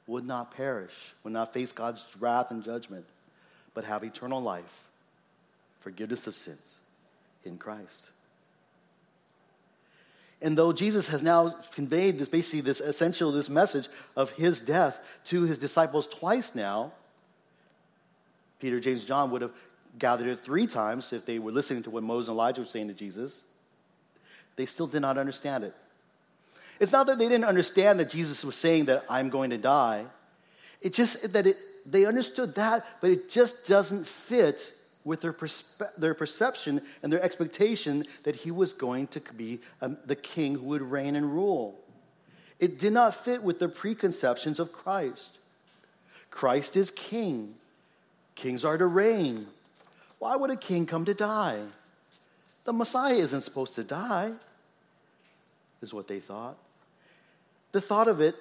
[0.07, 3.05] would not perish, would not face God's wrath and judgment,
[3.75, 4.85] but have eternal life,
[5.81, 6.79] forgiveness of sins
[7.44, 8.11] in Christ.
[10.40, 15.05] And though Jesus has now conveyed this basically this essential this message of his death
[15.27, 16.92] to his disciples twice now,
[18.61, 19.53] Peter, James, John would have
[19.98, 22.88] gathered it three times if they were listening to what Moses and Elijah were saying
[22.88, 23.44] to Jesus.
[24.57, 25.74] They still did not understand it.
[26.81, 30.05] It's not that they didn't understand that Jesus was saying that I'm going to die.
[30.81, 34.72] It's just that it, they understood that, but it just doesn't fit
[35.05, 39.97] with their, perspe- their perception and their expectation that he was going to be um,
[40.05, 41.79] the king who would reign and rule.
[42.59, 45.39] It did not fit with their preconceptions of Christ.
[46.31, 47.55] Christ is king,
[48.35, 49.47] kings are to reign.
[50.19, 51.63] Why would a king come to die?
[52.65, 54.33] The Messiah isn't supposed to die,
[55.81, 56.57] is what they thought.
[57.73, 58.35] The thought of it,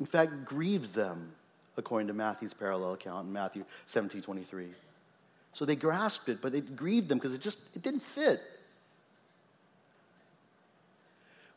[0.00, 1.32] in fact, grieved them,
[1.76, 4.66] according to Matthew's parallel account in Matthew 17 23.
[5.54, 8.40] So they grasped it, but it grieved them because it just it didn't fit.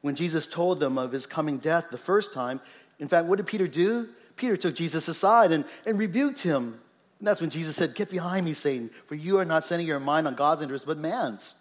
[0.02, 2.60] When Jesus told them of his coming death the first time,
[3.00, 4.10] in fact, what did Peter do?
[4.36, 6.80] Peter took Jesus aside and, and rebuked him.
[7.20, 10.00] And that's when Jesus said, Get behind me, Satan, for you are not setting your
[10.00, 11.56] mind on God's interest, but man's.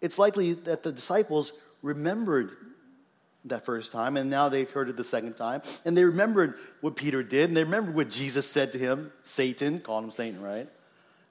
[0.00, 1.52] It's likely that the disciples
[1.82, 2.50] remembered
[3.46, 6.96] that first time, and now they've heard it the second time, and they remembered what
[6.96, 10.60] Peter did, and they remembered what Jesus said to him, Satan, called him Satan, right?
[10.60, 10.68] And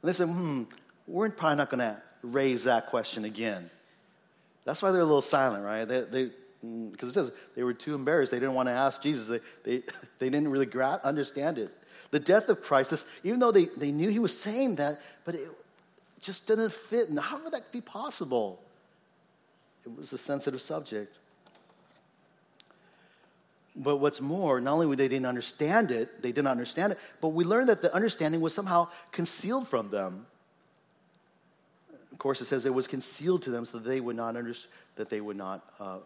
[0.04, 0.63] they said, hmm,
[1.08, 3.69] we're probably not going to raise that question again.
[4.63, 5.86] That's why they're a little silent, right?
[5.86, 8.32] They, they because mm, it says they were too embarrassed.
[8.32, 9.28] They didn't want to ask Jesus.
[9.28, 9.84] They, they,
[10.19, 11.71] they didn't really gra- understand it.
[12.12, 15.36] The death of Christ, this, even though they, they knew he was saying that, but
[15.36, 15.49] it
[16.21, 17.10] just didn't fit.
[17.10, 18.62] And how would that be possible?
[19.86, 21.15] It was a sensitive subject.
[23.75, 27.43] But what's more, not only they didn't understand it, they didn't understand it, but we
[27.43, 30.27] learned that the understanding was somehow concealed from them.
[32.11, 34.53] Of course, it says it was concealed to them so that they would not under,
[34.95, 35.97] that they would not uh,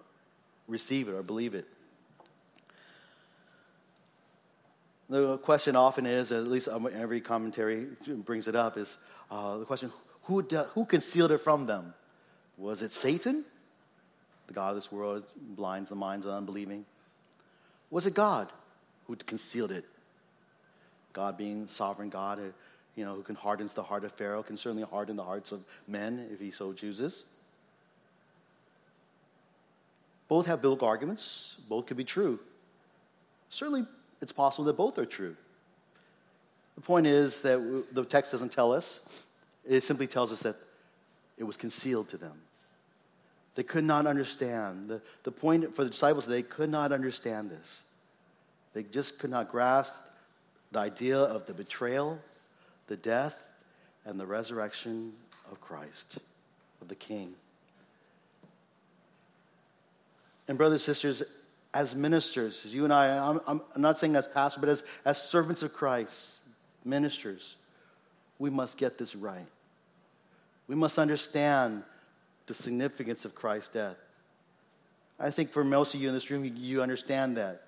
[0.68, 1.68] receive it or believe it.
[5.08, 8.98] The question often is, at least every commentary brings it up, is
[9.30, 9.92] uh, the question:
[10.24, 10.42] who,
[10.74, 11.94] who concealed it from them?
[12.58, 13.46] Was it Satan,
[14.48, 16.86] the god of this world, blinds the minds of unbelieving?
[17.92, 18.52] Was it God
[19.08, 19.86] who concealed it?
[21.14, 22.44] God being sovereign God, uh,
[22.96, 25.64] you know, who can harden the heart of Pharaoh, can certainly harden the hearts of
[25.88, 27.24] men if he so chooses.
[30.28, 32.40] Both have biblical arguments, both could be true.
[33.50, 33.86] Certainly,
[34.22, 35.36] it's possible that both are true.
[36.76, 39.24] The point is that the text doesn't tell us,
[39.68, 40.56] it simply tells us that
[41.38, 42.40] it was concealed to them.
[43.60, 44.88] They could not understand.
[44.88, 47.84] The, the point for the disciples, they could not understand this.
[48.74, 50.02] They just could not grasp
[50.72, 52.20] the idea of the betrayal,
[52.88, 53.50] the death,
[54.06, 55.12] and the resurrection
[55.52, 56.20] of Christ,
[56.82, 57.34] of the King.
[60.48, 61.24] And, brothers and sisters,
[61.74, 65.22] as ministers, as you and I, I'm, I'm not saying as pastors, but as, as
[65.22, 66.36] servants of Christ,
[66.86, 67.58] ministers,
[68.38, 69.50] we must get this right.
[70.70, 71.84] We must understand
[72.50, 73.96] the significance of Christ's death.
[75.20, 77.62] I think for most of you in this room, you, understand that.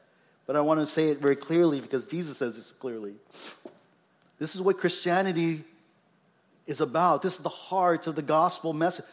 [0.48, 3.14] But I want to say it very clearly because Jesus says this clearly.
[4.40, 5.64] This is what Christianity
[6.66, 7.22] is about.
[7.22, 9.06] This is the heart of the gospel message.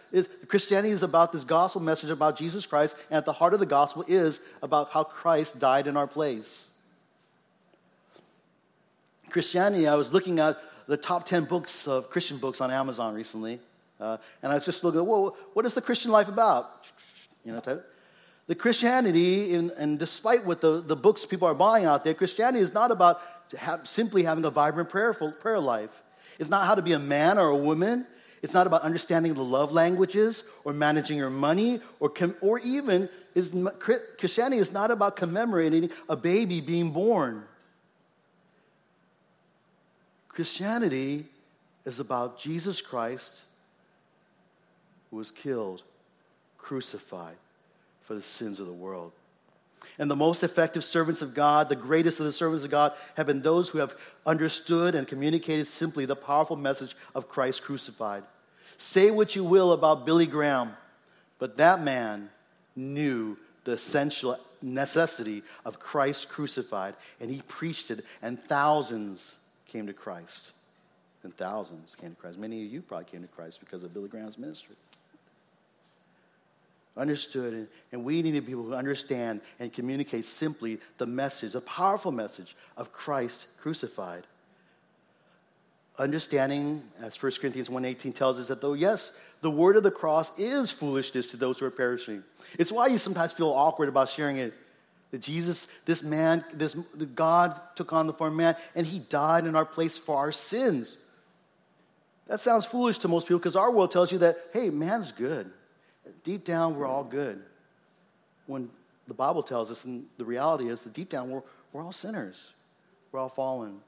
[0.49, 3.67] Christianity is about this gospel message about Jesus Christ, and at the heart of the
[3.67, 6.71] gospel is about how Christ died in our place.
[9.31, 13.61] Christianity, I was looking at the top 10 books of Christian books on Amazon recently,
[14.01, 16.91] uh, and I was just looking, well, what is the Christian life about?
[17.45, 17.85] You know, type.
[18.47, 22.61] The Christianity, in, and despite what the, the books people are buying out there, Christianity
[22.61, 23.21] is not about
[23.59, 26.03] have, simply having a vibrant prayerful, prayer life.
[26.39, 28.07] It's not how to be a man or a woman.
[28.43, 33.09] It's not about understanding the love languages or managing your money or, com- or even
[33.35, 37.45] is, Christianity is not about commemorating a baby being born.
[40.29, 41.27] Christianity
[41.85, 43.45] is about Jesus Christ
[45.11, 45.83] who was killed,
[46.57, 47.37] crucified
[48.03, 49.13] for the sins of the world.
[49.99, 53.27] And the most effective servants of God, the greatest of the servants of God, have
[53.27, 53.95] been those who have
[54.27, 58.23] understood and communicated simply the powerful message of Christ crucified.
[58.77, 60.77] Say what you will about Billy Graham,
[61.39, 62.31] but that man
[62.77, 69.37] knew the essential necessity of Christ crucified, and he preached it, and thousands
[69.69, 70.53] came to Christ.
[71.25, 72.39] And thousands came to Christ.
[72.39, 74.77] Many of you probably came to Christ because of Billy Graham's ministry
[76.99, 82.57] understood, and we need people who understand and communicate simply the message, the powerful message
[82.77, 84.25] of Christ crucified.
[85.99, 90.37] Understanding, as 1 Corinthians 1.18 tells us, that though, yes, the word of the cross
[90.39, 92.23] is foolishness to those who are perishing.
[92.59, 94.55] It's why you sometimes feel awkward about sharing it.
[95.11, 96.75] That Jesus, this man, this
[97.15, 100.33] God took on the form of man, and he died in our place for our
[100.33, 100.97] sins.
[102.27, 105.51] That sounds foolish to most people because our world tells you that, hey, man's good
[106.25, 107.43] deep down, we're all good.
[108.47, 108.71] When
[109.07, 111.43] the Bible tells us, and the reality is that deep down, we're,
[111.73, 112.53] we're all sinners.
[113.13, 113.81] We're all fallen.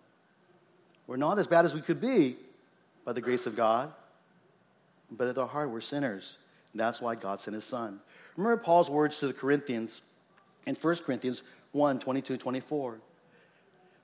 [1.06, 2.36] We're not as bad as we could be
[3.04, 3.92] by the grace of God,
[5.10, 6.36] but at our heart, we're sinners.
[6.72, 8.00] And that's why God sent his son.
[8.36, 10.02] Remember Paul's words to the Corinthians
[10.66, 12.98] in 1 Corinthians 1 22 24.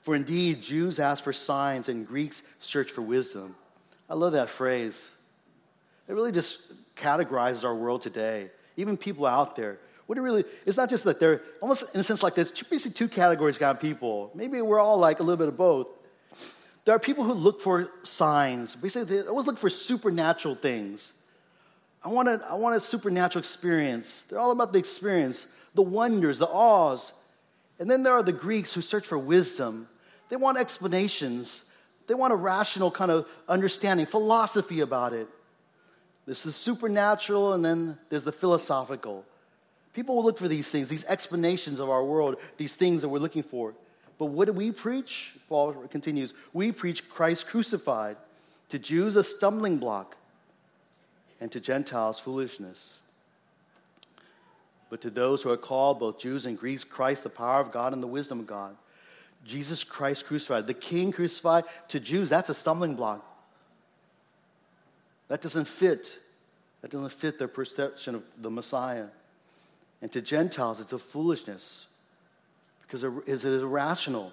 [0.02, 3.56] For indeed, Jews ask for signs and Greeks search for wisdom.
[4.08, 5.14] I love that phrase.
[6.08, 9.78] It really just categorizes our world today, even people out there.
[10.06, 12.94] What it really, it's not just that they're almost in a sense like there's basically
[12.94, 14.30] two categories of people.
[14.34, 15.88] Maybe we're all like a little bit of both.
[16.84, 18.76] There are people who look for signs.
[18.76, 21.12] Basically, they always look for supernatural things.
[22.04, 24.22] I want, a, I want a supernatural experience.
[24.22, 27.12] They're all about the experience, the wonders, the awes.
[27.80, 29.88] And then there are the Greeks who search for wisdom.
[30.28, 31.64] They want explanations.
[32.06, 35.26] They want a rational kind of understanding, philosophy about it.
[36.26, 39.24] There's the supernatural, and then there's the philosophical.
[39.94, 43.18] People will look for these things, these explanations of our world, these things that we're
[43.18, 43.72] looking for.
[44.18, 45.34] But what do we preach?
[45.48, 48.16] Paul continues We preach Christ crucified,
[48.68, 50.16] to Jews a stumbling block,
[51.40, 52.98] and to Gentiles foolishness.
[54.90, 57.92] But to those who are called, both Jews and Greeks, Christ, the power of God
[57.92, 58.76] and the wisdom of God.
[59.44, 63.24] Jesus Christ crucified, the King crucified, to Jews, that's a stumbling block.
[65.28, 66.18] That doesn't fit.
[66.82, 69.06] That doesn't fit their perception of the Messiah.
[70.02, 71.86] And to Gentiles, it's a foolishness
[72.82, 74.32] because it is irrational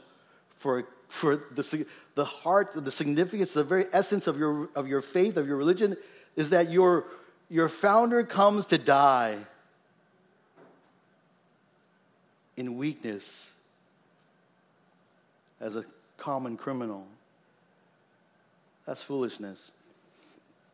[0.57, 5.37] for, for the, the heart, the significance, the very essence of your, of your faith,
[5.37, 5.97] of your religion,
[6.35, 7.05] is that your,
[7.49, 9.37] your founder comes to die
[12.55, 13.53] in weakness
[15.59, 15.83] as a
[16.17, 17.07] common criminal.
[18.85, 19.71] That's foolishness.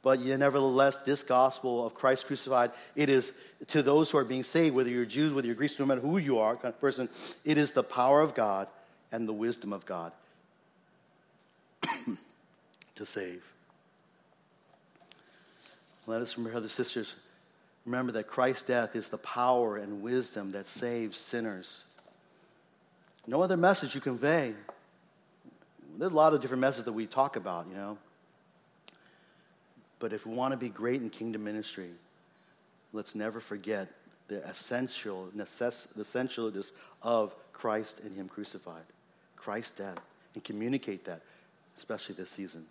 [0.01, 3.33] But nevertheless, this gospel of Christ crucified, it is
[3.67, 6.17] to those who are being saved, whether you're Jews, whether you're Greeks, no matter who
[6.17, 7.09] you are, kind of person,
[7.43, 8.67] it is the power of God
[9.11, 10.13] and the wisdom of God
[12.95, 13.43] to save.
[16.07, 17.13] Let us remember, brothers sisters,
[17.85, 21.83] remember that Christ's death is the power and wisdom that saves sinners.
[23.27, 24.53] No other message you convey.
[25.97, 27.97] There's a lot of different messages that we talk about, you know.
[29.99, 31.89] But if we want to be great in kingdom ministry,
[32.93, 33.89] let's never forget
[34.29, 36.71] the essential necess- the essentialness
[37.03, 38.83] of Christ and Him crucified,
[39.35, 39.99] Christ's death,
[40.33, 41.21] and communicate that,
[41.75, 42.65] especially this season.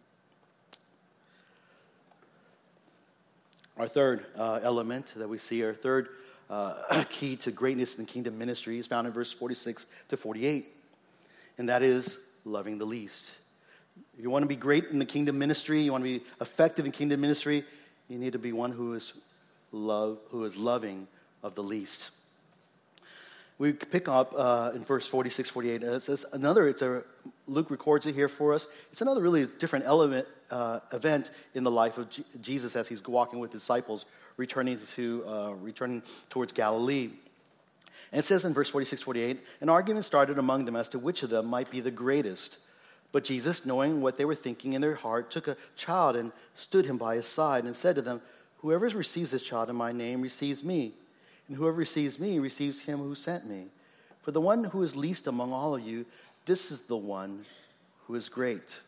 [3.76, 6.09] Our third uh, element that we see, our third
[6.49, 10.66] uh, key to greatness in kingdom ministry, is found in verse 46 to 48,
[11.59, 13.33] and that is loving the least.
[14.16, 16.86] If you want to be great in the kingdom ministry, you want to be effective
[16.86, 17.64] in kingdom ministry,
[18.09, 19.12] you need to be one who is
[19.72, 21.07] love, who is loving
[21.42, 22.11] of the least.
[23.59, 25.82] We pick up uh, in verse 46, 48.
[25.82, 27.03] It says another, it's a,
[27.46, 28.68] Luke records it here for us.
[28.92, 33.05] It's another really different element uh, event in the life of G- Jesus as he's
[33.07, 37.11] walking with disciples, returning, to, uh, returning towards Galilee.
[38.12, 41.24] And it says in verse 46 48, an argument started among them as to which
[41.24, 42.59] of them might be the greatest.
[43.11, 46.86] But Jesus, knowing what they were thinking in their heart, took a child and stood
[46.86, 48.20] him by his side and said to them,
[48.59, 50.92] Whoever receives this child in my name receives me,
[51.46, 53.66] and whoever receives me receives him who sent me.
[54.22, 56.04] For the one who is least among all of you,
[56.44, 57.44] this is the one
[58.06, 58.80] who is great.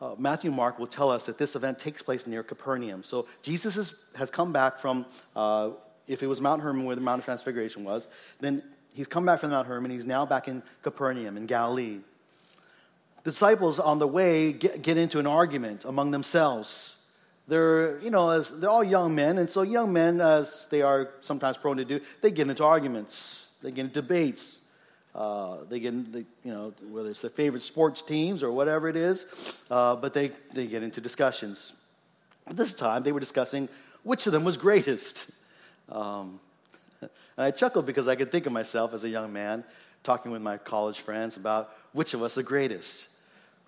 [0.00, 3.02] Uh, Matthew Mark will tell us that this event takes place near Capernaum.
[3.02, 5.04] So Jesus is, has come back from,
[5.34, 5.70] uh,
[6.06, 8.08] if it was Mount Hermon where the Mount of Transfiguration was,
[8.40, 8.62] then
[8.94, 9.90] he's come back from Mount Hermon.
[9.90, 11.98] He's now back in Capernaum in Galilee.
[13.28, 17.04] Disciples on the way get, get into an argument among themselves.
[17.46, 21.10] They're, you know, as, they're all young men, and so young men, as they are
[21.20, 24.60] sometimes prone to do, they get into arguments, they get into debates.
[25.14, 29.26] Uh, they get, you know, whether it's their favorite sports teams or whatever it is,
[29.70, 31.72] uh, but they, they get into discussions.
[32.46, 33.68] At this time, they were discussing
[34.04, 35.30] which of them was greatest.
[35.90, 36.40] Um,
[37.02, 39.64] and I chuckled because I could think of myself as a young man
[40.02, 43.17] talking with my college friends about which of us the greatest.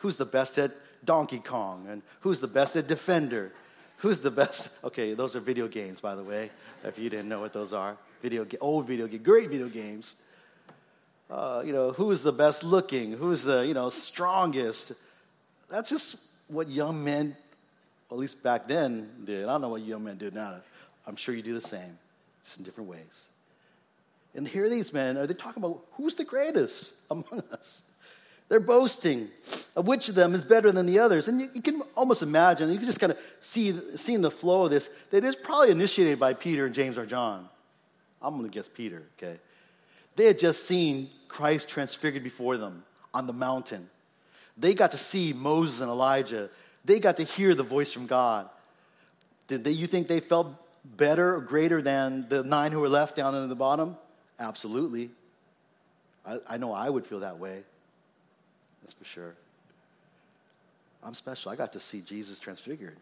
[0.01, 0.72] Who's the best at
[1.05, 1.86] Donkey Kong?
[1.88, 3.53] And who's the best at Defender?
[3.98, 4.78] Who's the best?
[4.84, 6.51] Okay, those are video games, by the way,
[6.84, 7.96] if you didn't know what those are.
[8.22, 10.16] Video, game old video game, great video games
[11.30, 14.92] uh, you know, who's the best looking, who's the, you know, strongest.
[15.68, 17.36] That's just what young men,
[18.11, 19.44] at least back then, did.
[19.44, 20.57] I don't know what young men do now.
[21.07, 21.98] I'm sure you do the same,
[22.42, 23.28] just in different ways.
[24.34, 27.82] And here these men are they talking about who's the greatest among us?
[28.51, 29.28] They're boasting
[29.76, 31.28] of which of them is better than the others.
[31.28, 34.64] And you, you can almost imagine, you can just kind of see seeing the flow
[34.64, 37.48] of this, that is probably initiated by Peter and James or John.
[38.20, 39.38] I'm going to guess Peter, okay?
[40.16, 42.82] They had just seen Christ transfigured before them
[43.14, 43.88] on the mountain.
[44.59, 46.51] They got to see Moses and Elijah.
[46.84, 48.48] They got to hear the voice from God.
[49.46, 50.48] Did they, you think they felt
[50.96, 53.96] better or greater than the nine who were left down in the bottom?
[54.40, 55.11] Absolutely.
[56.26, 57.62] I, I know I would feel that way.
[58.91, 59.34] That's for sure.
[61.05, 61.53] I'm special.
[61.53, 62.97] I got to see Jesus transfigured.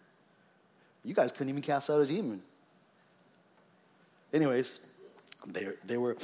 [1.02, 2.42] You guys couldn't even cast out a demon.
[4.34, 4.80] Anyways,
[5.46, 6.18] they, they were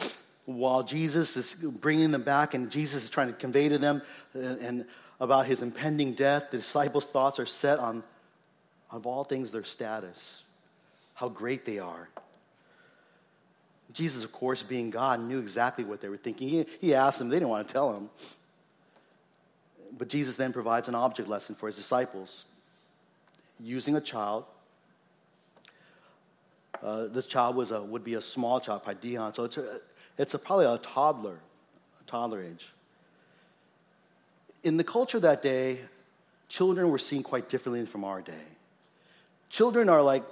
[0.45, 4.03] while Jesus is bringing them back and Jesus is trying to convey to them
[4.35, 4.85] and, and
[5.19, 8.03] about his impending death, the disciples' thoughts are set on,
[8.91, 10.43] of all things, their status,
[11.15, 12.11] how great they are.
[13.95, 16.51] Jesus, of course, being God, knew exactly what they were thinking.
[16.51, 18.11] He, he asked them, they didn't want to tell him.
[19.97, 22.45] But Jesus then provides an object lesson for his disciples
[23.61, 24.45] using a child.
[26.83, 29.35] Uh, this child was a, would be a small child, paidion.
[29.35, 29.81] So it's a,
[30.19, 31.39] it's a, probably a toddler,
[32.01, 32.73] a toddler age.
[34.65, 35.79] In the culture that day,
[36.49, 38.33] children were seen quite differently from our day.
[39.49, 40.25] Children are like,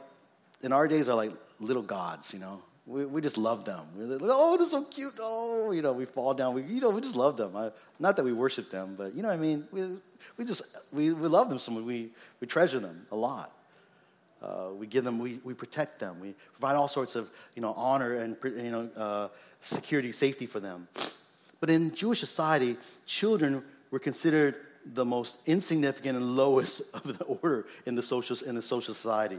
[0.63, 2.61] in our days, are like little gods, you know.
[2.87, 3.87] We, we just love them.
[3.95, 5.15] We're like, oh, they're so cute.
[5.21, 6.55] Oh, you know, we fall down.
[6.55, 7.57] We, you know, we just love them.
[7.57, 7.71] I,
[8.01, 9.69] not that we worship them, but you know what I mean?
[9.71, 9.99] We,
[10.37, 10.63] we just,
[10.93, 12.11] we, we love them so we,
[12.41, 13.53] we treasure them a lot.
[14.43, 16.19] Uh, we give them, we, we protect them.
[16.21, 19.29] We provide all sorts of, you know, honor and, you know, uh,
[19.61, 20.89] security, safety for them.
[21.61, 22.77] But in Jewish society,
[23.07, 23.63] children
[23.93, 28.63] were considered the most insignificant and lowest of the order in the social, in the
[28.63, 29.39] social society.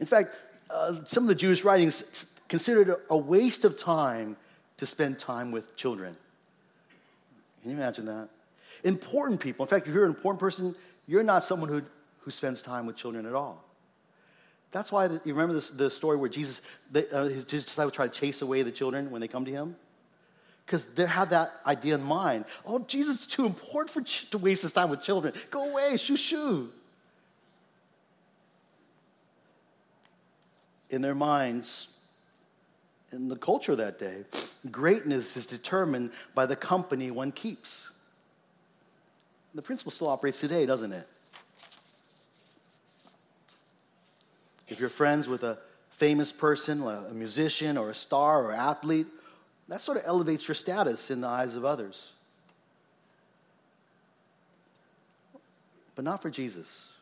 [0.00, 0.36] In fact,
[0.70, 4.36] uh, some of the Jewish writings considered it a waste of time
[4.78, 6.14] to spend time with children.
[7.62, 8.28] Can you imagine that?
[8.84, 10.74] Important people, in fact, if you're an important person,
[11.06, 11.82] you're not someone who,
[12.20, 13.64] who spends time with children at all.
[14.70, 16.60] That's why you remember this, the story where Jesus,
[16.92, 19.50] the, uh, his, his disciples try to chase away the children when they come to
[19.50, 19.76] him?
[20.66, 22.44] Because they have that idea in mind.
[22.66, 25.32] Oh, Jesus is too important for ch- to waste his time with children.
[25.50, 26.70] Go away, shoo shoo.
[30.90, 31.88] In their minds,
[33.12, 34.24] in the culture that day,
[34.70, 37.90] greatness is determined by the company one keeps.
[39.54, 41.06] The principle still operates today, doesn't it?
[44.68, 45.58] If you're friends with a
[45.90, 49.06] famous person, a musician or a star or athlete,
[49.68, 52.12] that sort of elevates your status in the eyes of others.
[55.94, 56.92] But not for Jesus.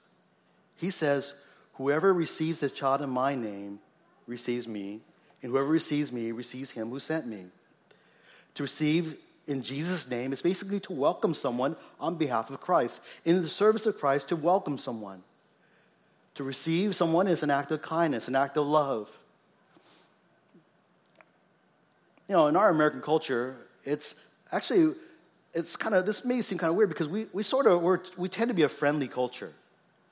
[0.76, 1.34] He says,
[1.76, 3.80] Whoever receives this child in my name
[4.26, 5.00] receives me,
[5.42, 7.46] and whoever receives me receives him who sent me.
[8.54, 9.16] To receive
[9.46, 13.86] in Jesus' name is basically to welcome someone on behalf of Christ, in the service
[13.86, 15.22] of Christ, to welcome someone.
[16.36, 19.08] To receive someone is an act of kindness, an act of love.
[22.28, 24.14] You know, in our American culture, it's
[24.50, 24.94] actually,
[25.54, 27.82] it's kind of, this may seem kind of weird because we, we sort of,
[28.16, 29.52] we tend to be a friendly culture.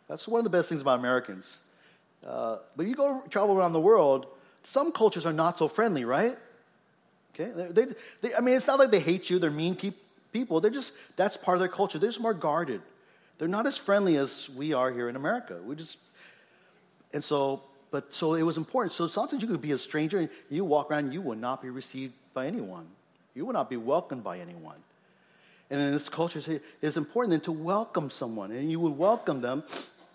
[0.08, 1.60] That's one of the best things about Americans.
[2.26, 4.26] Uh, but you go travel around the world,
[4.62, 6.36] some cultures are not so friendly, right?
[7.34, 7.50] Okay?
[7.54, 9.76] They, they, they, I mean, it's not like they hate you, they're mean
[10.32, 10.60] people.
[10.60, 11.98] They're just, that's part of their culture.
[11.98, 12.80] They're just more guarded.
[13.38, 15.58] They're not as friendly as we are here in America.
[15.64, 15.98] We just,
[17.12, 18.92] and so, but so it was important.
[18.92, 21.70] So sometimes you could be a stranger and you walk around, you will not be
[21.70, 22.86] received by anyone.
[23.34, 24.76] You will not be welcomed by anyone.
[25.70, 26.40] And in this culture,
[26.82, 29.64] it's important then to welcome someone, and you would welcome them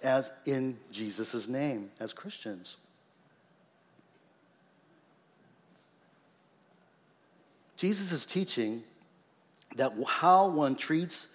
[0.03, 2.77] as in Jesus' name, as Christians.
[7.77, 8.83] Jesus is teaching
[9.75, 11.27] that how one treats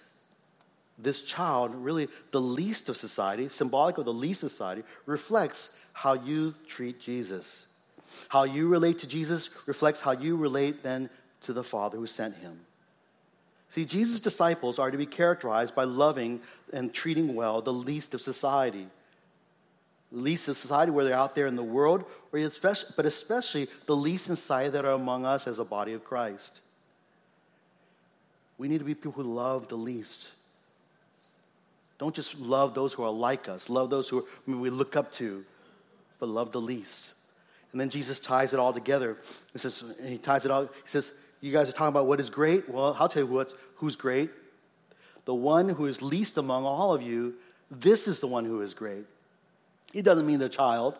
[0.97, 6.53] this child, really the least of society, symbolic of the least society, reflects how you
[6.67, 7.65] treat Jesus.
[8.29, 11.09] How you relate to Jesus reflects how you relate then
[11.41, 12.59] to the Father who sent him.
[13.75, 16.39] See, Jesus' disciples are to be characterized by loving
[16.71, 18.87] and treating well the least of society.
[20.13, 23.93] Least of society, where they're out there in the world, or especially, but especially the
[23.93, 26.61] least in society that are among us as a body of Christ.
[28.57, 30.31] We need to be people who love the least.
[31.99, 35.43] Don't just love those who are like us, love those who we look up to,
[36.21, 37.11] but love the least.
[37.73, 39.17] And then Jesus ties it all together.
[39.51, 40.63] He says, and he ties it all.
[40.63, 41.11] He says,
[41.41, 42.69] You guys are talking about what is great.
[42.69, 44.29] Well, I'll tell you what, who's great.
[45.25, 47.35] The one who is least among all of you,
[47.71, 49.05] this is the one who is great.
[49.91, 50.97] He doesn't mean the child,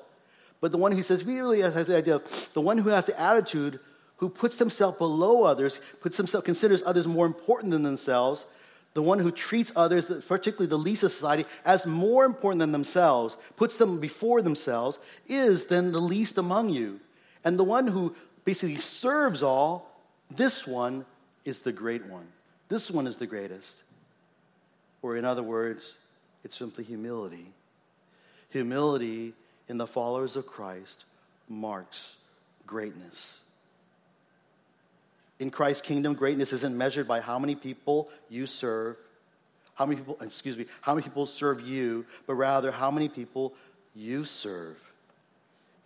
[0.61, 3.19] but the one who says, really has the idea of the one who has the
[3.19, 3.79] attitude,
[4.17, 8.45] who puts himself below others, puts himself, considers others more important than themselves,
[8.93, 13.35] the one who treats others, particularly the least of society, as more important than themselves,
[13.57, 17.01] puts them before themselves, is then the least among you.
[17.43, 18.15] And the one who
[18.45, 19.91] basically serves all,
[20.31, 21.05] this one
[21.43, 22.27] is the great one.
[22.67, 23.83] This one is the greatest.
[25.01, 25.95] Or, in other words,
[26.43, 27.53] it's simply humility.
[28.49, 29.33] Humility
[29.67, 31.05] in the followers of Christ
[31.47, 32.15] marks
[32.65, 33.39] greatness
[35.39, 38.95] in Christ's kingdom, greatness isn't measured by how many people you serve,
[39.73, 43.53] how many people, excuse me, how many people serve you, but rather how many people
[43.93, 44.81] you serve.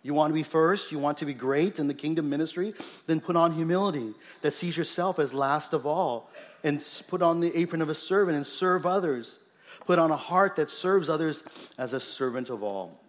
[0.02, 2.74] You want to be first, you want to be great in the kingdom ministry,
[3.06, 6.30] then put on humility that sees yourself as last of all,
[6.62, 9.38] and put on the apron of a servant and serve others.
[9.86, 11.42] Put on a heart that serves others
[11.78, 13.00] as a servant of all.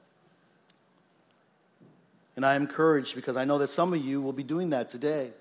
[2.36, 4.89] And I am encouraged because I know that some of you will be doing that
[4.89, 5.32] today.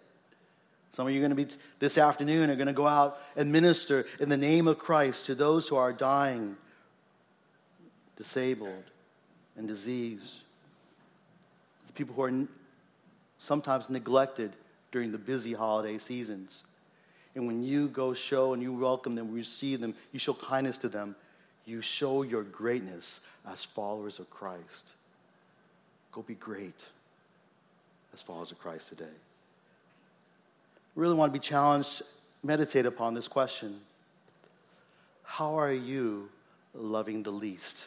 [0.92, 1.46] Some of you are going to be
[1.78, 5.34] this afternoon are going to go out and minister in the name of Christ to
[5.34, 6.56] those who are dying,
[8.16, 8.84] disabled,
[9.56, 10.40] and diseased.
[11.86, 12.46] The People who are
[13.38, 14.52] sometimes neglected
[14.90, 16.64] during the busy holiday seasons.
[17.34, 20.88] And when you go show and you welcome them, receive them, you show kindness to
[20.88, 21.14] them,
[21.64, 24.92] you show your greatness as followers of Christ.
[26.12, 26.88] Go be great
[28.12, 29.06] as followers of Christ today
[30.94, 32.02] really want to be challenged,
[32.42, 33.80] meditate upon this question
[35.24, 36.28] How are you
[36.74, 37.86] loving the least?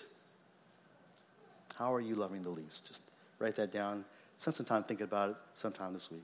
[1.76, 2.86] How are you loving the least?
[2.88, 3.02] Just
[3.40, 4.06] write that down.
[4.38, 6.24] Spend some time thinking about it sometime this week.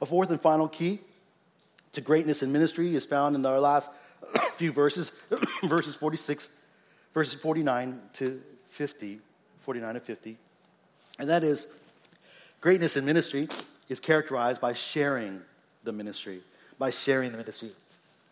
[0.00, 1.00] A fourth and final key
[1.94, 3.90] to greatness in ministry is found in our last
[4.54, 5.12] few verses,
[5.64, 6.50] verses 46,
[7.12, 8.40] verses 49 to
[8.70, 9.20] 50,
[9.60, 10.36] 49 to 50.
[11.18, 11.66] And that is
[12.60, 13.48] greatness in ministry
[13.88, 15.40] is characterized by sharing
[15.84, 16.40] the ministry,
[16.78, 17.70] by sharing the ministry.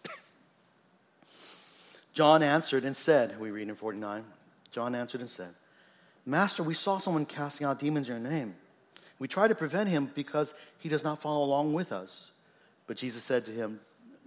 [2.13, 4.25] John answered and said, we read in 49,
[4.73, 5.51] John answered and said,
[6.25, 8.55] Master, we saw someone casting out demons in your name.
[9.19, 12.32] We tried to prevent him because he does not follow along with us.
[12.87, 13.81] But Jesus said to him,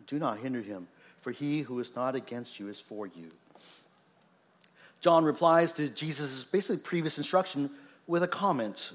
[0.08, 0.88] Do not hinder him,
[1.22, 3.32] for he who is not against you is for you.
[5.01, 7.70] John replies to Jesus' basically previous instruction
[8.08, 8.91] with a comment.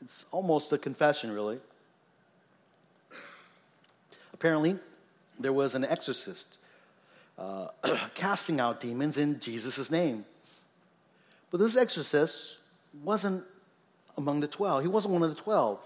[0.00, 1.58] It's almost a confession, really.
[4.32, 4.78] Apparently,
[5.38, 6.58] there was an exorcist
[7.38, 7.68] uh,
[8.14, 10.24] casting out demons in Jesus' name.
[11.50, 12.58] But this exorcist
[13.02, 13.44] wasn't
[14.16, 14.82] among the 12.
[14.82, 15.80] He wasn't one of the 12.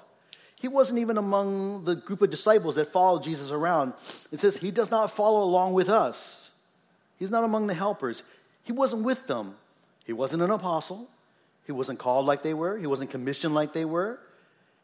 [0.61, 3.92] He wasn't even among the group of disciples that followed Jesus around.
[4.32, 6.50] It says he does not follow along with us.
[7.18, 8.22] He's not among the helpers.
[8.64, 9.54] He wasn't with them.
[10.04, 11.09] He wasn't an apostle.
[11.64, 12.76] He wasn't called like they were.
[12.76, 14.18] He wasn't commissioned like they were.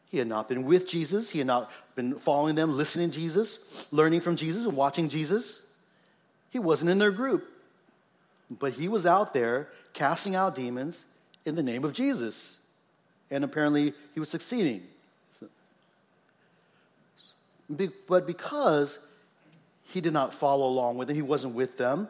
[0.09, 1.31] He had not been with Jesus.
[1.31, 5.61] He had not been following them, listening to Jesus, learning from Jesus, and watching Jesus.
[6.51, 7.49] He wasn't in their group.
[8.49, 11.05] But he was out there casting out demons
[11.43, 12.59] in the name of Jesus.
[13.29, 14.83] And apparently he was succeeding.
[17.69, 18.99] But because
[19.83, 22.09] he did not follow along with them, he wasn't with them,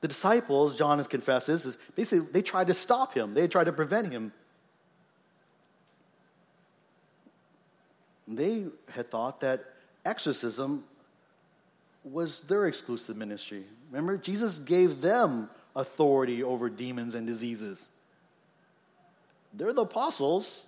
[0.00, 4.12] the disciples, John this, is basically they tried to stop him, they tried to prevent
[4.12, 4.32] him.
[8.26, 9.64] They had thought that
[10.04, 10.84] exorcism
[12.04, 13.64] was their exclusive ministry.
[13.90, 17.90] Remember, Jesus gave them authority over demons and diseases.
[19.54, 20.64] They're the apostles,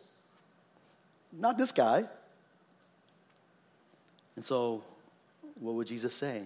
[1.32, 2.04] not this guy.
[4.40, 4.82] And so,
[5.56, 6.40] what would Jesus say?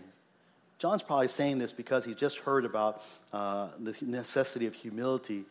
[0.81, 5.45] John's probably saying this because he's just heard about uh, the necessity of humility.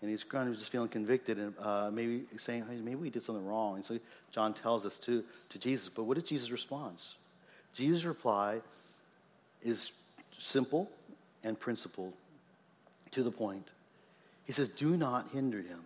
[0.00, 3.22] And he's kind of just feeling convicted and uh, maybe saying, hey, maybe we did
[3.22, 3.76] something wrong.
[3.76, 3.98] And so
[4.30, 5.90] John tells us to, to Jesus.
[5.90, 7.16] But what is Jesus' response?
[7.74, 8.62] Jesus' reply
[9.62, 9.92] is
[10.38, 10.90] simple
[11.44, 12.14] and principled,
[13.10, 13.68] to the point.
[14.46, 15.80] He says, Do not hinder him.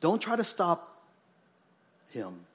[0.00, 1.02] Don't try to stop
[2.12, 2.46] him.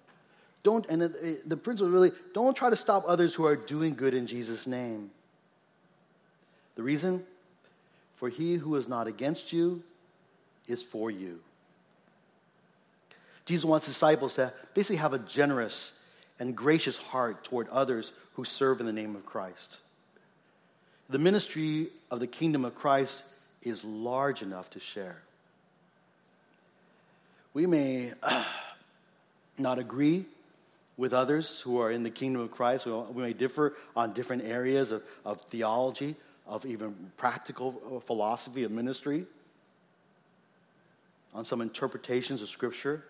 [0.68, 4.28] Don't, and the, principle really, don't try to stop others who are doing good in
[4.28, 5.12] Jesus' name.
[6.76, 7.24] The reason?
[8.18, 9.82] For he who is not against you
[10.68, 11.40] is for you.
[13.46, 15.98] Jesus wants disciples to basically have a generous
[16.38, 19.78] and gracious heart toward others who serve in the name of Christ.
[21.10, 23.24] The ministry of the kingdom of Christ
[23.62, 25.22] is large enough to share.
[27.54, 28.12] We may
[29.58, 30.26] not agree
[30.98, 32.86] with others who are in the kingdom of Christ.
[32.86, 36.16] We may differ on different areas of, of theology,
[36.48, 39.26] of even practical uh, philosophy of ministry,
[41.34, 43.04] on some interpretations of Scripture.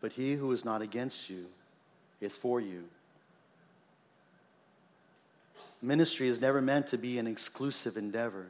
[0.00, 1.46] But he who is not against you
[2.20, 2.84] is for you.
[5.80, 8.46] Ministry is never meant to be an exclusive endeavor.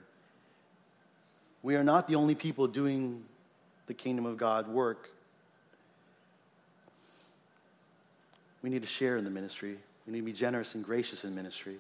[1.63, 3.25] We are not the only people doing
[3.87, 5.11] the kingdom of God work.
[8.65, 9.77] We need to share in the ministry.
[10.07, 11.77] We need to be generous and gracious in ministry.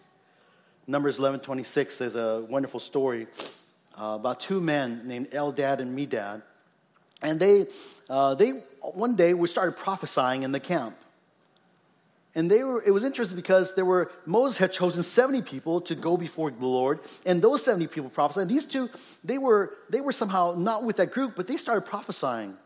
[0.86, 3.26] Numbers 11 26, there's a wonderful story
[3.98, 6.42] uh, about two men named Eldad and Medad.
[7.22, 7.68] And they,
[8.10, 8.50] uh, they
[8.82, 10.94] one day we started prophesying in the camp.
[12.34, 15.94] And they were, it was interesting because there were, Moses had chosen 70 people to
[15.94, 18.50] go before the Lord, and those 70 people prophesied.
[18.50, 18.90] These two,
[19.24, 22.58] they were, they were somehow not with that group, but they started prophesying.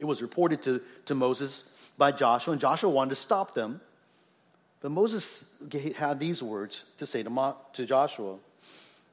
[0.00, 1.62] It was reported to, to Moses
[1.98, 3.80] by Joshua, and Joshua wanted to stop them.
[4.80, 5.44] But Moses
[5.96, 8.36] had these words to say to, to Joshua.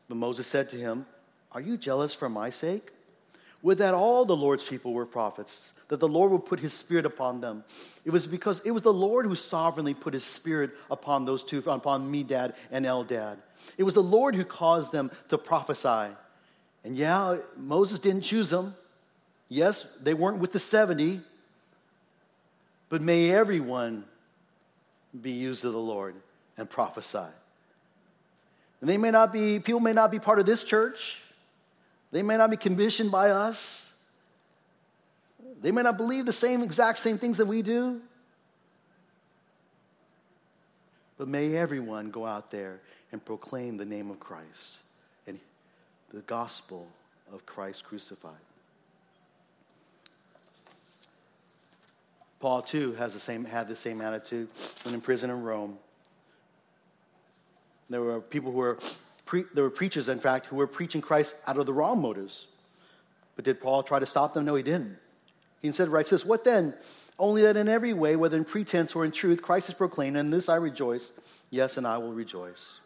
[0.07, 1.05] But Moses said to him,
[1.51, 2.91] Are you jealous for my sake?
[3.61, 7.05] Would that all the Lord's people were prophets, that the Lord would put his spirit
[7.05, 7.63] upon them.
[8.05, 11.57] It was because it was the Lord who sovereignly put his spirit upon those two,
[11.67, 13.37] upon Medad and Eldad.
[13.77, 16.13] It was the Lord who caused them to prophesy.
[16.85, 18.75] And yeah, Moses didn't choose them.
[19.49, 21.21] Yes, they weren't with the 70,
[22.89, 24.03] but may everyone
[25.19, 26.15] be used of the Lord
[26.57, 27.19] and prophesy.
[28.81, 31.21] And they may not be, people may not be part of this church.
[32.11, 33.93] They may not be commissioned by us.
[35.61, 38.01] They may not believe the same exact same things that we do.
[41.17, 42.79] But may everyone go out there
[43.11, 44.79] and proclaim the name of Christ
[45.27, 45.37] and
[46.13, 46.87] the gospel
[47.33, 48.33] of Christ crucified.
[52.39, 54.47] Paul too has the same had the same attitude
[54.83, 55.77] when in prison in Rome.
[57.89, 58.77] There were people who were
[59.25, 62.47] pre- there were preachers, in fact, who were preaching Christ out of the wrong motives.
[63.35, 64.45] But did Paul try to stop them?
[64.45, 64.97] No, he didn't.
[65.61, 66.73] He instead writes this What then?
[67.17, 70.31] Only that in every way, whether in pretense or in truth, Christ is proclaimed, and
[70.31, 71.11] this I rejoice.
[71.49, 72.79] Yes, and I will rejoice.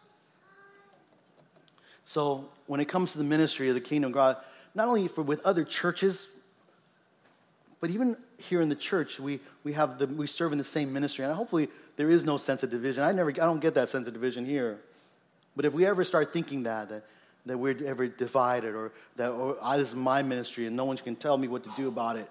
[2.04, 4.38] So, when it comes to the ministry of the kingdom of God,
[4.74, 6.28] not only for with other churches,
[7.80, 10.94] but even here in the church, we, we have the, we serve in the same
[10.94, 13.04] ministry, and hopefully there is no sense of division.
[13.04, 14.80] I never, I don't get that sense of division here.
[15.56, 17.06] But if we ever start thinking that, that,
[17.46, 20.98] that we're ever divided or that or, oh, this is my ministry and no one
[20.98, 22.30] can tell me what to do about it,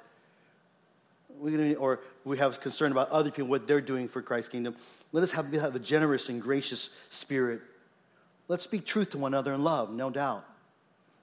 [1.38, 4.76] we or we have concern about other people, what they're doing for Christ's kingdom.
[5.12, 7.60] Let us have, have a generous and gracious spirit.
[8.48, 10.44] Let's speak truth to one another in love, no doubt.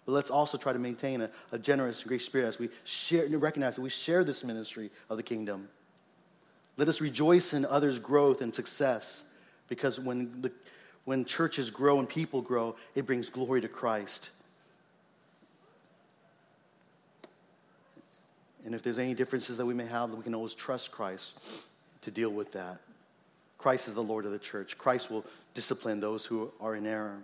[0.09, 3.27] But let's also try to maintain a, a generous and gracious spirit as we share,
[3.37, 5.69] recognize that we share this ministry of the kingdom.
[6.77, 9.21] Let us rejoice in others' growth and success
[9.67, 10.51] because when, the,
[11.05, 14.31] when churches grow and people grow, it brings glory to Christ.
[18.65, 21.39] And if there's any differences that we may have, we can always trust Christ
[22.01, 22.79] to deal with that.
[23.59, 24.75] Christ is the Lord of the church.
[24.75, 27.19] Christ will discipline those who are in error.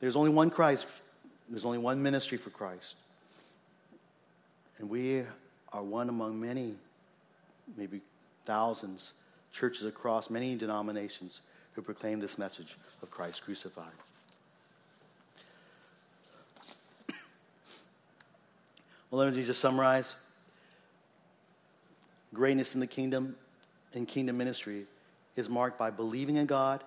[0.00, 0.86] There's only one Christ,
[1.48, 2.96] there's only one ministry for Christ.
[4.78, 5.24] And we
[5.72, 6.74] are one among many,
[7.76, 8.00] maybe
[8.44, 9.14] thousands,
[9.52, 11.40] churches across many denominations
[11.72, 13.86] who proclaim this message of Christ crucified.
[19.10, 20.16] Well, let me just summarize.
[22.34, 23.36] Greatness in the kingdom
[23.94, 24.84] and kingdom ministry
[25.34, 26.84] is marked by believing in God,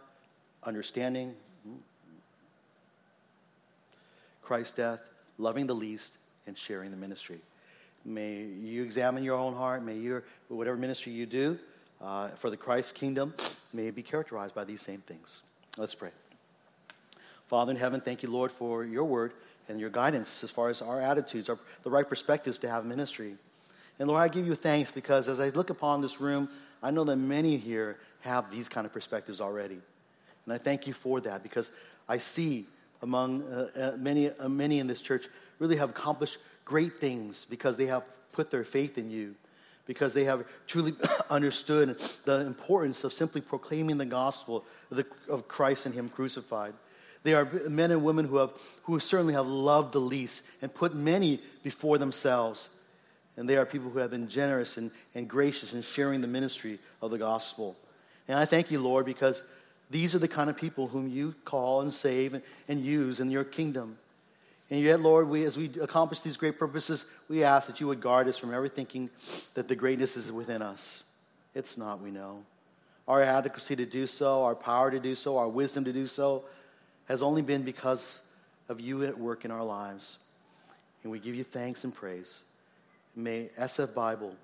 [0.63, 1.33] understanding
[4.51, 4.99] Christ's death,
[5.37, 7.39] loving the least, and sharing the ministry.
[8.03, 9.81] May you examine your own heart.
[9.81, 11.57] May your whatever ministry you do
[12.01, 13.33] uh, for the Christ kingdom
[13.71, 15.39] may be characterized by these same things.
[15.77, 16.09] Let's pray.
[17.47, 19.31] Father in heaven, thank you, Lord, for your word
[19.69, 23.35] and your guidance as far as our attitudes, our, the right perspectives to have ministry.
[23.99, 26.49] And Lord, I give you thanks because as I look upon this room,
[26.83, 29.79] I know that many here have these kind of perspectives already.
[30.43, 31.71] And I thank you for that because
[32.09, 32.65] I see
[33.01, 35.27] among uh, uh, many, uh, many in this church
[35.59, 39.35] really have accomplished great things because they have put their faith in you,
[39.85, 40.93] because they have truly
[41.29, 46.73] understood the importance of simply proclaiming the gospel of, the, of Christ and Him crucified.
[47.23, 48.51] They are men and women who, have,
[48.83, 52.69] who certainly have loved the least and put many before themselves.
[53.37, 56.79] And they are people who have been generous and, and gracious in sharing the ministry
[57.01, 57.77] of the gospel.
[58.27, 59.43] And I thank you, Lord, because
[59.91, 63.29] these are the kind of people whom you call and save and, and use in
[63.29, 63.97] your kingdom.
[64.69, 67.99] And yet, Lord, we, as we accomplish these great purposes, we ask that you would
[67.99, 69.09] guard us from ever thinking
[69.53, 71.03] that the greatness is within us.
[71.53, 72.43] It's not, we know.
[73.05, 76.45] Our adequacy to do so, our power to do so, our wisdom to do so,
[77.09, 78.21] has only been because
[78.69, 80.19] of you at work in our lives.
[81.03, 82.41] And we give you thanks and praise.
[83.13, 84.35] May SF Bible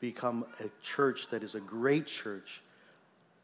[0.00, 2.62] become a church that is a great church,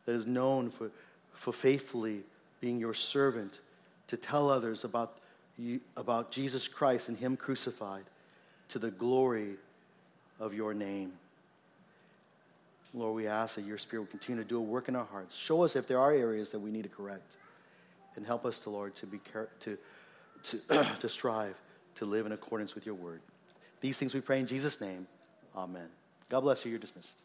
[0.07, 0.91] that is known for,
[1.35, 2.23] for faithfully
[2.61, 3.61] being your servant
[4.09, 5.19] to tell others about,
[5.59, 8.05] you, about Jesus Christ and Him crucified
[8.69, 9.57] to the glory
[10.41, 11.13] of your name.
[12.93, 15.35] Lord, we ask that your Spirit will continue to do a work in our hearts.
[15.35, 17.37] Show us if there are areas that we need to correct
[18.17, 19.21] and help us, to Lord, to be
[19.61, 19.77] to
[20.45, 20.59] to,
[21.01, 21.57] to strive
[21.97, 23.21] to live in accordance with your word.
[23.81, 25.07] These things we pray in Jesus' name.
[25.57, 25.89] Amen.
[26.29, 26.71] God bless you.
[26.71, 27.17] You're dismissed.